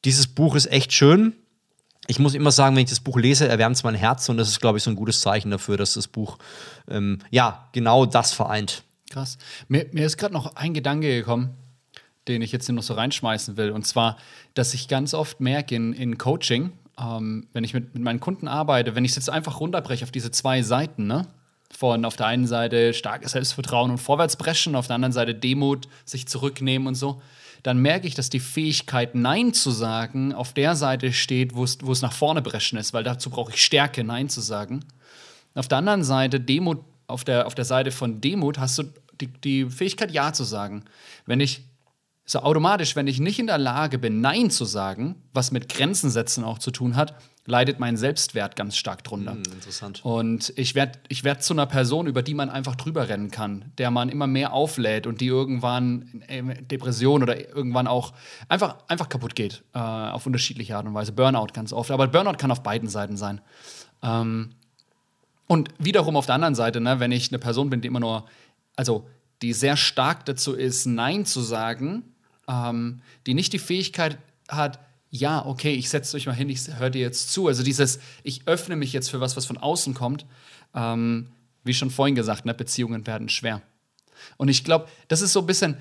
dieses 0.04 0.26
Buch 0.26 0.54
ist 0.54 0.66
echt 0.66 0.92
schön. 0.92 1.34
Ich 2.06 2.18
muss 2.18 2.34
immer 2.34 2.50
sagen, 2.50 2.76
wenn 2.76 2.84
ich 2.84 2.90
das 2.90 3.00
Buch 3.00 3.18
lese, 3.18 3.48
erwärmt 3.48 3.76
es 3.76 3.82
mein 3.82 3.94
Herz 3.94 4.28
und 4.28 4.36
das 4.36 4.48
ist, 4.48 4.60
glaube 4.60 4.76
ich, 4.76 4.84
so 4.84 4.90
ein 4.90 4.96
gutes 4.96 5.20
Zeichen 5.20 5.50
dafür, 5.50 5.78
dass 5.78 5.94
das 5.94 6.06
Buch 6.06 6.38
ähm, 6.88 7.20
ja 7.30 7.68
genau 7.72 8.04
das 8.04 8.32
vereint. 8.32 8.82
Krass. 9.10 9.38
Mir, 9.68 9.86
mir 9.92 10.04
ist 10.04 10.18
gerade 10.18 10.34
noch 10.34 10.56
ein 10.56 10.74
Gedanke 10.74 11.08
gekommen, 11.08 11.54
den 12.28 12.42
ich 12.42 12.52
jetzt 12.52 12.68
noch 12.70 12.82
so 12.82 12.94
reinschmeißen 12.94 13.56
will. 13.56 13.70
Und 13.70 13.86
zwar, 13.86 14.18
dass 14.52 14.74
ich 14.74 14.88
ganz 14.88 15.14
oft 15.14 15.40
merke 15.40 15.74
in, 15.74 15.94
in 15.94 16.18
Coaching, 16.18 16.72
ähm, 16.98 17.46
wenn 17.52 17.64
ich 17.64 17.72
mit, 17.72 17.94
mit 17.94 18.02
meinen 18.02 18.20
Kunden 18.20 18.48
arbeite, 18.48 18.94
wenn 18.94 19.04
ich 19.04 19.12
es 19.12 19.16
jetzt 19.16 19.30
einfach 19.30 19.60
runterbreche 19.60 20.04
auf 20.04 20.10
diese 20.10 20.30
zwei 20.30 20.62
Seiten, 20.62 21.06
ne? 21.06 21.26
Von 21.70 22.04
auf 22.04 22.14
der 22.14 22.26
einen 22.26 22.46
Seite 22.46 22.94
starkes 22.94 23.32
Selbstvertrauen 23.32 23.90
und 23.90 23.98
Vorwärtsbrechen, 23.98 24.76
auf 24.76 24.86
der 24.86 24.94
anderen 24.94 25.12
Seite 25.12 25.34
Demut, 25.34 25.88
sich 26.04 26.28
zurücknehmen 26.28 26.86
und 26.86 26.94
so 26.94 27.20
dann 27.64 27.78
merke 27.78 28.06
ich, 28.06 28.14
dass 28.14 28.28
die 28.28 28.40
Fähigkeit, 28.40 29.14
Nein 29.14 29.54
zu 29.54 29.70
sagen, 29.70 30.34
auf 30.34 30.52
der 30.52 30.76
Seite 30.76 31.14
steht, 31.14 31.56
wo 31.56 31.64
es, 31.64 32.02
nach 32.02 32.12
vorne 32.12 32.42
brechen 32.42 32.78
ist, 32.78 32.92
weil 32.92 33.04
dazu 33.04 33.30
brauche 33.30 33.52
ich 33.52 33.64
Stärke, 33.64 34.04
Nein 34.04 34.28
zu 34.28 34.42
sagen. 34.42 34.84
Auf 35.54 35.66
der 35.66 35.78
anderen 35.78 36.04
Seite, 36.04 36.40
Demut, 36.40 36.84
auf 37.06 37.24
der, 37.24 37.46
auf 37.46 37.54
der 37.54 37.64
Seite 37.64 37.90
von 37.90 38.20
Demut 38.20 38.58
hast 38.58 38.78
du 38.78 38.82
die, 39.18 39.28
die 39.28 39.64
Fähigkeit, 39.64 40.12
Ja 40.12 40.34
zu 40.34 40.44
sagen. 40.44 40.84
Wenn 41.24 41.40
ich 41.40 41.62
so 42.26 42.40
automatisch, 42.40 42.96
wenn 42.96 43.06
ich 43.06 43.18
nicht 43.18 43.38
in 43.38 43.46
der 43.46 43.58
Lage 43.58 43.98
bin, 43.98 44.20
Nein 44.20 44.50
zu 44.50 44.66
sagen, 44.66 45.14
was 45.32 45.50
mit 45.50 45.70
Grenzen 45.70 46.10
setzen 46.10 46.44
auch 46.44 46.58
zu 46.58 46.70
tun 46.70 46.96
hat, 46.96 47.14
leidet 47.46 47.78
mein 47.78 47.96
Selbstwert 47.96 48.56
ganz 48.56 48.76
stark 48.76 49.04
drunter. 49.04 49.32
Hm, 49.32 49.42
interessant. 49.52 50.04
Und 50.04 50.52
ich 50.56 50.74
werde 50.74 50.98
ich 51.08 51.24
werd 51.24 51.42
zu 51.42 51.52
einer 51.52 51.66
Person, 51.66 52.06
über 52.06 52.22
die 52.22 52.34
man 52.34 52.48
einfach 52.48 52.74
drüber 52.74 53.08
rennen 53.08 53.30
kann, 53.30 53.66
der 53.78 53.90
man 53.90 54.08
immer 54.08 54.26
mehr 54.26 54.52
auflädt 54.52 55.06
und 55.06 55.20
die 55.20 55.26
irgendwann 55.26 56.22
Depression 56.70 57.22
oder 57.22 57.38
irgendwann 57.54 57.86
auch 57.86 58.14
einfach, 58.48 58.76
einfach 58.88 59.08
kaputt 59.08 59.34
geht, 59.34 59.62
äh, 59.74 59.78
auf 59.78 60.26
unterschiedliche 60.26 60.76
Art 60.76 60.86
und 60.86 60.94
Weise. 60.94 61.12
Burnout 61.12 61.48
ganz 61.52 61.72
oft. 61.72 61.90
Aber 61.90 62.08
Burnout 62.08 62.38
kann 62.38 62.50
auf 62.50 62.62
beiden 62.62 62.88
Seiten 62.88 63.16
sein. 63.16 63.40
Ähm, 64.02 64.50
und 65.46 65.68
wiederum 65.78 66.16
auf 66.16 66.26
der 66.26 66.36
anderen 66.36 66.54
Seite, 66.54 66.80
ne, 66.80 67.00
wenn 67.00 67.12
ich 67.12 67.30
eine 67.30 67.38
Person 67.38 67.68
bin, 67.68 67.82
die 67.82 67.88
immer 67.88 68.00
nur, 68.00 68.24
also 68.76 69.06
die 69.42 69.52
sehr 69.52 69.76
stark 69.76 70.24
dazu 70.24 70.54
ist, 70.54 70.86
Nein 70.86 71.26
zu 71.26 71.42
sagen, 71.42 72.04
ähm, 72.48 73.02
die 73.26 73.34
nicht 73.34 73.52
die 73.52 73.58
Fähigkeit 73.58 74.16
hat, 74.48 74.78
ja, 75.14 75.46
okay, 75.46 75.72
ich 75.72 75.90
setze 75.90 76.16
euch 76.16 76.26
mal 76.26 76.32
hin, 76.32 76.50
ich 76.50 76.66
höre 76.76 76.90
dir 76.90 77.02
jetzt 77.02 77.32
zu. 77.32 77.46
Also 77.46 77.62
dieses, 77.62 78.00
ich 78.24 78.48
öffne 78.48 78.74
mich 78.74 78.92
jetzt 78.92 79.10
für 79.10 79.20
was, 79.20 79.36
was 79.36 79.46
von 79.46 79.56
außen 79.56 79.94
kommt. 79.94 80.26
Ähm, 80.74 81.28
wie 81.62 81.72
schon 81.72 81.90
vorhin 81.90 82.16
gesagt, 82.16 82.44
ne, 82.46 82.52
Beziehungen 82.52 83.06
werden 83.06 83.28
schwer. 83.28 83.62
Und 84.38 84.48
ich 84.48 84.64
glaube, 84.64 84.88
das 85.06 85.20
ist 85.20 85.32
so 85.32 85.40
ein 85.40 85.46
bisschen, 85.46 85.76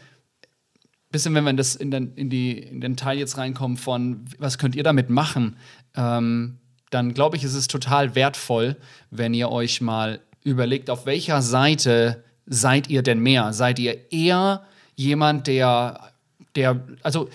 bisschen, 1.09 1.33
wenn 1.33 1.45
wir 1.45 1.49
in, 1.49 1.57
das, 1.57 1.75
in, 1.75 1.89
den, 1.89 2.13
in, 2.13 2.29
die, 2.29 2.59
in 2.59 2.79
den 2.79 2.95
Teil 2.95 3.17
jetzt 3.17 3.35
reinkommen 3.39 3.77
von, 3.77 4.25
was 4.37 4.59
könnt 4.59 4.75
ihr 4.75 4.83
damit 4.83 5.09
machen, 5.09 5.57
ähm, 5.95 6.59
dann 6.91 7.15
glaube 7.15 7.35
ich, 7.35 7.43
ist 7.43 7.55
es 7.55 7.67
total 7.67 8.13
wertvoll, 8.13 8.77
wenn 9.09 9.33
ihr 9.33 9.49
euch 9.49 9.81
mal 9.81 10.19
überlegt, 10.43 10.91
auf 10.91 11.07
welcher 11.07 11.41
Seite 11.41 12.23
seid 12.45 12.87
ihr 12.87 13.01
denn 13.01 13.19
mehr? 13.19 13.51
Seid 13.51 13.79
ihr 13.79 14.11
eher 14.11 14.63
jemand, 14.95 15.47
der, 15.47 16.11
der, 16.55 16.85
also 17.01 17.29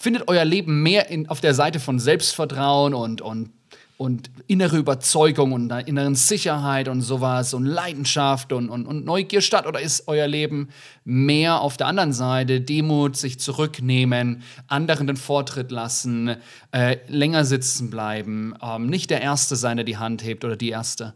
findet 0.00 0.28
euer 0.28 0.46
Leben 0.46 0.82
mehr 0.82 1.10
in, 1.10 1.28
auf 1.28 1.42
der 1.42 1.52
Seite 1.52 1.78
von 1.78 1.98
Selbstvertrauen 1.98 2.94
und, 2.94 3.20
und, 3.20 3.50
und 3.98 4.30
innere 4.46 4.78
Überzeugung 4.78 5.52
und 5.52 5.70
inneren 5.70 6.14
Sicherheit 6.14 6.88
und 6.88 7.02
sowas 7.02 7.52
und 7.52 7.66
Leidenschaft 7.66 8.50
und, 8.54 8.70
und, 8.70 8.86
und 8.86 9.04
Neugier 9.04 9.42
statt? 9.42 9.66
Oder 9.66 9.78
ist 9.82 10.08
euer 10.08 10.26
Leben 10.26 10.70
mehr 11.04 11.60
auf 11.60 11.76
der 11.76 11.86
anderen 11.86 12.14
Seite 12.14 12.62
Demut, 12.62 13.18
sich 13.18 13.38
zurücknehmen, 13.38 14.42
anderen 14.68 15.06
den 15.06 15.18
Vortritt 15.18 15.70
lassen, 15.70 16.36
äh, 16.72 16.96
länger 17.06 17.44
sitzen 17.44 17.90
bleiben, 17.90 18.54
ähm, 18.62 18.86
nicht 18.86 19.10
der 19.10 19.20
Erste 19.20 19.54
sein, 19.54 19.76
der 19.76 19.84
die 19.84 19.98
Hand 19.98 20.24
hebt 20.24 20.46
oder 20.46 20.56
die 20.56 20.70
Erste? 20.70 21.14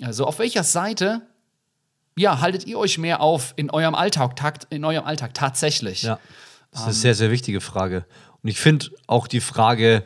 Also 0.00 0.24
auf 0.24 0.38
welcher 0.38 0.64
Seite 0.64 1.20
ja, 2.16 2.40
haltet 2.40 2.66
ihr 2.66 2.78
euch 2.78 2.96
mehr 2.96 3.20
auf 3.20 3.52
in 3.56 3.68
eurem 3.68 3.94
Alltag, 3.94 4.66
in 4.70 4.86
eurem 4.86 5.04
Alltag 5.04 5.34
tatsächlich? 5.34 6.02
Ja. 6.02 6.18
Das 6.72 6.80
ist 6.80 6.86
eine 6.86 6.94
sehr, 6.94 7.14
sehr 7.14 7.30
wichtige 7.30 7.60
Frage. 7.60 8.06
Und 8.42 8.48
ich 8.48 8.58
finde 8.58 8.86
auch 9.06 9.26
die 9.26 9.40
Frage, 9.40 10.04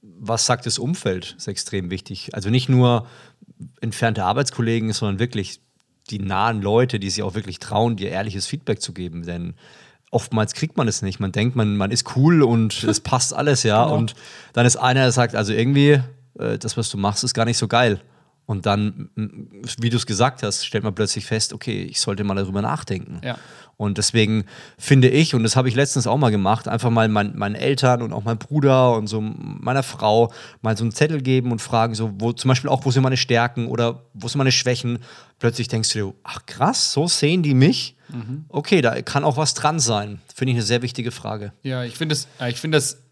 was 0.00 0.46
sagt 0.46 0.66
das 0.66 0.78
Umfeld, 0.78 1.34
ist 1.36 1.48
extrem 1.48 1.90
wichtig. 1.90 2.34
Also 2.34 2.48
nicht 2.48 2.68
nur 2.68 3.06
entfernte 3.80 4.24
Arbeitskollegen, 4.24 4.92
sondern 4.92 5.18
wirklich 5.18 5.60
die 6.10 6.20
nahen 6.20 6.62
Leute, 6.62 7.00
die 7.00 7.10
sich 7.10 7.22
auch 7.22 7.34
wirklich 7.34 7.58
trauen, 7.58 7.96
dir 7.96 8.10
ehrliches 8.10 8.46
Feedback 8.46 8.80
zu 8.80 8.92
geben. 8.92 9.26
Denn 9.26 9.54
oftmals 10.10 10.54
kriegt 10.54 10.76
man 10.76 10.86
es 10.86 11.02
nicht. 11.02 11.18
Man 11.18 11.32
denkt, 11.32 11.56
man, 11.56 11.76
man 11.76 11.90
ist 11.90 12.16
cool 12.16 12.42
und 12.42 12.84
es 12.84 13.00
passt 13.00 13.34
alles, 13.34 13.64
ja. 13.64 13.84
Genau. 13.84 13.96
Und 13.96 14.14
dann 14.52 14.64
ist 14.64 14.76
einer, 14.76 15.02
der 15.02 15.12
sagt, 15.12 15.34
also 15.34 15.52
irgendwie, 15.52 16.00
äh, 16.38 16.58
das, 16.58 16.76
was 16.76 16.88
du 16.88 16.98
machst, 16.98 17.24
ist 17.24 17.34
gar 17.34 17.44
nicht 17.44 17.58
so 17.58 17.66
geil. 17.66 18.00
Und 18.46 18.64
dann, 18.64 19.10
wie 19.80 19.90
du 19.90 19.96
es 19.96 20.06
gesagt 20.06 20.44
hast, 20.44 20.64
stellt 20.64 20.84
man 20.84 20.94
plötzlich 20.94 21.26
fest, 21.26 21.52
okay, 21.52 21.82
ich 21.82 22.00
sollte 22.00 22.22
mal 22.22 22.36
darüber 22.36 22.62
nachdenken. 22.62 23.20
Ja. 23.24 23.38
Und 23.78 23.98
deswegen 23.98 24.44
finde 24.78 25.08
ich, 25.08 25.34
und 25.34 25.42
das 25.42 25.54
habe 25.54 25.68
ich 25.68 25.74
letztens 25.74 26.06
auch 26.06 26.16
mal 26.16 26.30
gemacht, 26.30 26.66
einfach 26.66 26.88
mal 26.88 27.08
mein, 27.08 27.36
meinen 27.36 27.54
Eltern 27.54 28.00
und 28.00 28.12
auch 28.14 28.24
meinem 28.24 28.38
Bruder 28.38 28.94
und 28.94 29.06
so 29.06 29.20
meiner 29.20 29.82
Frau 29.82 30.32
mal 30.62 30.76
so 30.76 30.84
einen 30.84 30.92
Zettel 30.92 31.20
geben 31.20 31.52
und 31.52 31.60
fragen, 31.60 31.94
so, 31.94 32.10
wo 32.18 32.32
zum 32.32 32.48
Beispiel 32.48 32.70
auch, 32.70 32.86
wo 32.86 32.90
sind 32.90 33.02
meine 33.02 33.18
Stärken 33.18 33.66
oder 33.68 34.02
wo 34.14 34.28
sind 34.28 34.38
meine 34.38 34.52
Schwächen. 34.52 35.00
Plötzlich 35.38 35.68
denkst 35.68 35.92
du 35.92 35.98
dir, 35.98 36.14
ach 36.24 36.46
krass, 36.46 36.92
so 36.92 37.06
sehen 37.06 37.42
die 37.42 37.52
mich. 37.52 37.96
Mhm. 38.08 38.46
Okay, 38.48 38.80
da 38.80 39.02
kann 39.02 39.24
auch 39.24 39.36
was 39.36 39.52
dran 39.52 39.78
sein. 39.78 40.20
Finde 40.34 40.52
ich 40.52 40.56
eine 40.56 40.66
sehr 40.66 40.80
wichtige 40.80 41.10
Frage. 41.10 41.52
Ja, 41.62 41.84
ich 41.84 41.96
finde 41.96 42.14
es, 42.14 42.28
ich 42.48 42.58
finde 42.58 42.78
das, 42.78 43.02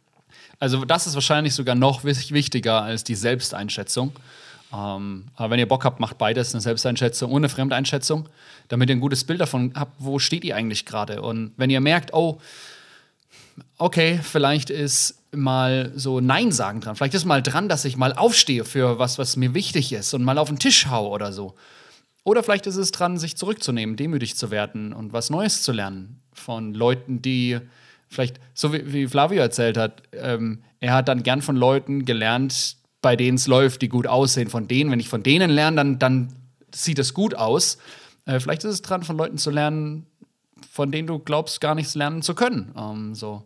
also 0.59 0.87
das 0.87 1.07
ist 1.07 1.15
wahrscheinlich 1.15 1.53
sogar 1.53 1.75
noch 1.75 2.05
wichtiger 2.05 2.81
als 2.81 3.05
die 3.05 3.17
Selbsteinschätzung. 3.17 4.13
Ähm, 4.75 5.27
aber 5.37 5.51
wenn 5.51 5.59
ihr 5.59 5.69
Bock 5.69 5.85
habt, 5.85 6.01
macht 6.01 6.19
beides, 6.19 6.55
eine 6.55 6.61
Selbsteinschätzung 6.61 7.31
und 7.31 7.41
eine 7.41 7.49
Fremdeinschätzung, 7.49 8.29
damit 8.69 8.89
ihr 8.89 8.97
ein 8.97 9.01
gutes 9.01 9.25
Bild 9.25 9.41
davon 9.41 9.73
habt, 9.75 9.95
wo 9.99 10.19
steht 10.19 10.45
ihr 10.45 10.57
eigentlich 10.57 10.85
gerade. 10.85 11.23
Und 11.23 11.53
wenn 11.57 11.71
ihr 11.71 11.81
merkt, 11.81 12.13
oh, 12.13 12.41
okay, 13.79 14.19
vielleicht 14.23 14.71
ist 14.71 15.21
mal 15.33 15.93
so 15.95 16.21
Nein 16.21 16.51
sagen 16.53 16.81
dran. 16.81 16.97
Vielleicht 16.97 17.15
ist 17.15 17.25
mal 17.25 17.43
dran, 17.43 17.69
dass 17.69 17.85
ich 17.85 17.97
mal 17.97 18.13
aufstehe 18.13 18.65
für 18.65 18.99
was, 18.99 19.19
was 19.19 19.37
mir 19.37 19.55
wichtig 19.55 19.93
ist 19.93 20.15
und 20.15 20.25
mal 20.25 20.39
auf 20.39 20.49
den 20.49 20.59
Tisch 20.59 20.87
hau 20.87 21.09
oder 21.13 21.33
so. 21.33 21.55
Oder 22.25 22.43
vielleicht 22.43 22.67
ist 22.67 22.77
es 22.77 22.91
dran, 22.91 23.19
sich 23.19 23.37
zurückzunehmen, 23.37 23.97
demütig 23.97 24.37
zu 24.37 24.51
werden 24.51 24.93
und 24.93 25.13
was 25.13 25.31
Neues 25.31 25.63
zu 25.63 25.73
lernen 25.73 26.21
von 26.33 26.73
Leuten, 26.73 27.21
die 27.21 27.59
vielleicht, 28.09 28.41
so 28.55 28.73
wie, 28.73 29.07
Flavio 29.07 29.43
erzählt 29.43 29.77
hat, 29.77 30.03
ähm, 30.13 30.63
er 30.81 30.95
hat 30.95 31.09
dann 31.09 31.23
gern 31.23 31.43
von 31.43 31.57
Leuten 31.57 32.05
gelernt, 32.05 32.77
bei 33.05 33.17
denen 33.17 33.35
es 33.35 33.47
läuft, 33.47 33.83
die 33.83 33.91
gut 33.91 34.07
aussehen. 34.07 34.49
Von 34.49 34.67
denen, 34.67 34.91
wenn 34.91 34.99
ich 34.99 35.11
von 35.11 35.23
denen 35.23 35.51
lerne, 35.51 35.77
dann, 35.77 35.99
dann 35.99 36.33
sieht 36.75 36.99
es 36.99 37.13
gut 37.13 37.35
aus. 37.35 37.77
Äh, 38.25 38.41
vielleicht 38.41 38.65
ist 38.65 38.73
es 38.73 38.81
dran, 38.81 39.03
von 39.03 39.19
Leuten 39.19 39.37
zu 39.37 39.51
lernen, 39.51 40.07
von 40.71 40.91
denen 40.91 41.07
du 41.07 41.19
glaubst, 41.19 41.61
gar 41.61 41.75
nichts 41.75 41.95
lernen 41.95 42.23
zu 42.23 42.35
können. 42.35 42.73
Ähm, 42.75 43.15
so. 43.15 43.43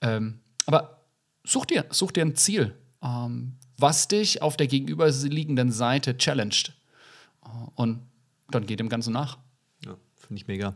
Ähm, 0.00 0.38
aber 0.64 1.02
such 1.42 1.66
dir, 1.66 1.86
such 1.90 2.12
dir 2.12 2.24
ein 2.24 2.36
Ziel, 2.36 2.72
ähm, 3.02 3.56
was 3.76 4.06
dich 4.06 4.42
auf 4.42 4.56
der 4.56 4.68
gegenüberliegenden 4.68 5.72
Seite 5.72 6.16
challenged. 6.16 6.72
Äh, 7.44 7.48
und 7.74 8.02
dann 8.52 8.64
geht 8.64 8.78
dem 8.78 8.88
Ganzen 8.88 9.12
nach. 9.12 9.38
Finde 10.30 10.42
ich 10.42 10.46
mega. 10.46 10.74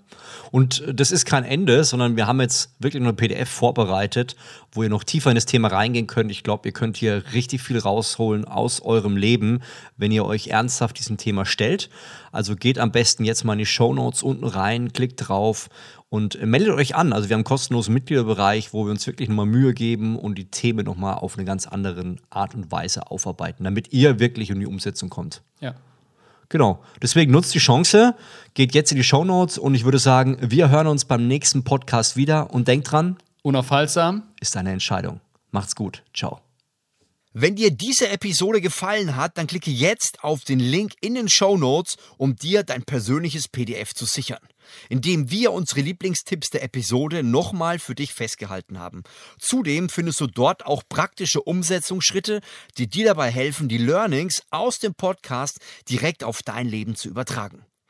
Und 0.50 0.80
äh, 0.80 0.92
das 0.92 1.12
ist 1.12 1.26
kein 1.26 1.44
Ende, 1.44 1.84
sondern 1.84 2.16
wir 2.16 2.26
haben 2.26 2.40
jetzt 2.40 2.74
wirklich 2.80 3.00
nur 3.00 3.12
ein 3.12 3.16
PDF 3.16 3.48
vorbereitet, 3.48 4.34
wo 4.72 4.82
ihr 4.82 4.88
noch 4.88 5.04
tiefer 5.04 5.30
in 5.30 5.36
das 5.36 5.46
Thema 5.46 5.68
reingehen 5.68 6.08
könnt. 6.08 6.32
Ich 6.32 6.42
glaube, 6.42 6.68
ihr 6.68 6.72
könnt 6.72 6.96
hier 6.96 7.22
richtig 7.34 7.62
viel 7.62 7.78
rausholen 7.78 8.46
aus 8.46 8.82
eurem 8.82 9.16
Leben, 9.16 9.60
wenn 9.96 10.10
ihr 10.10 10.24
euch 10.24 10.48
ernsthaft 10.48 10.98
diesem 10.98 11.18
Thema 11.18 11.46
stellt. 11.46 11.88
Also 12.32 12.56
geht 12.56 12.80
am 12.80 12.90
besten 12.90 13.24
jetzt 13.24 13.44
mal 13.44 13.52
in 13.52 13.60
die 13.60 13.66
Show 13.66 13.94
Notes 13.94 14.24
unten 14.24 14.44
rein, 14.44 14.92
klickt 14.92 15.28
drauf 15.28 15.68
und 16.08 16.34
äh, 16.34 16.46
meldet 16.46 16.74
euch 16.74 16.96
an. 16.96 17.12
Also 17.12 17.28
wir 17.28 17.34
haben 17.34 17.42
einen 17.42 17.44
kostenlosen 17.44 17.94
Mitgliederbereich, 17.94 18.72
wo 18.72 18.86
wir 18.86 18.90
uns 18.90 19.06
wirklich 19.06 19.28
nochmal 19.28 19.46
Mühe 19.46 19.72
geben 19.72 20.18
und 20.18 20.36
die 20.36 20.46
Themen 20.46 20.84
nochmal 20.84 21.14
auf 21.14 21.36
eine 21.36 21.44
ganz 21.44 21.68
andere 21.68 22.16
Art 22.28 22.56
und 22.56 22.72
Weise 22.72 23.08
aufarbeiten, 23.08 23.62
damit 23.62 23.92
ihr 23.92 24.18
wirklich 24.18 24.50
in 24.50 24.58
die 24.58 24.66
Umsetzung 24.66 25.10
kommt. 25.10 25.42
Ja. 25.60 25.76
Genau. 26.54 26.84
Deswegen 27.02 27.32
nutzt 27.32 27.52
die 27.52 27.58
Chance, 27.58 28.14
geht 28.54 28.76
jetzt 28.76 28.92
in 28.92 28.96
die 28.96 29.02
Show 29.02 29.24
Notes 29.24 29.58
und 29.58 29.74
ich 29.74 29.84
würde 29.84 29.98
sagen, 29.98 30.38
wir 30.40 30.70
hören 30.70 30.86
uns 30.86 31.04
beim 31.04 31.26
nächsten 31.26 31.64
Podcast 31.64 32.16
wieder 32.16 32.54
und 32.54 32.68
denkt 32.68 32.92
dran, 32.92 33.16
unaufhaltsam 33.42 34.22
ist 34.38 34.56
eine 34.56 34.70
Entscheidung. 34.70 35.18
Macht's 35.50 35.74
gut. 35.74 36.04
Ciao. 36.14 36.43
Wenn 37.37 37.57
dir 37.57 37.73
diese 37.73 38.11
Episode 38.11 38.61
gefallen 38.61 39.16
hat, 39.16 39.37
dann 39.37 39.49
klicke 39.49 39.73
jetzt 39.73 40.23
auf 40.23 40.44
den 40.44 40.61
Link 40.61 40.92
in 41.01 41.16
den 41.16 41.29
Show 41.29 41.57
Notes, 41.57 41.97
um 42.16 42.37
dir 42.37 42.62
dein 42.62 42.85
persönliches 42.85 43.49
PDF 43.49 43.92
zu 43.92 44.05
sichern, 44.05 44.38
in 44.88 45.01
dem 45.01 45.33
wir 45.33 45.51
unsere 45.51 45.81
Lieblingstipps 45.81 46.51
der 46.51 46.62
Episode 46.62 47.25
nochmal 47.25 47.81
für 47.81 47.97
dich 47.97 48.14
festgehalten 48.14 48.79
haben. 48.79 49.03
Zudem 49.40 49.88
findest 49.88 50.20
du 50.20 50.29
dort 50.29 50.64
auch 50.64 50.85
praktische 50.88 51.42
Umsetzungsschritte, 51.42 52.40
die 52.79 52.87
dir 52.87 53.07
dabei 53.07 53.33
helfen, 53.33 53.68
die 53.68 53.79
Learnings 53.79 54.44
aus 54.51 54.79
dem 54.79 54.94
Podcast 54.94 55.59
direkt 55.90 56.23
auf 56.23 56.44
dein 56.44 56.68
Leben 56.68 56.94
zu 56.94 57.09
übertragen. 57.09 57.66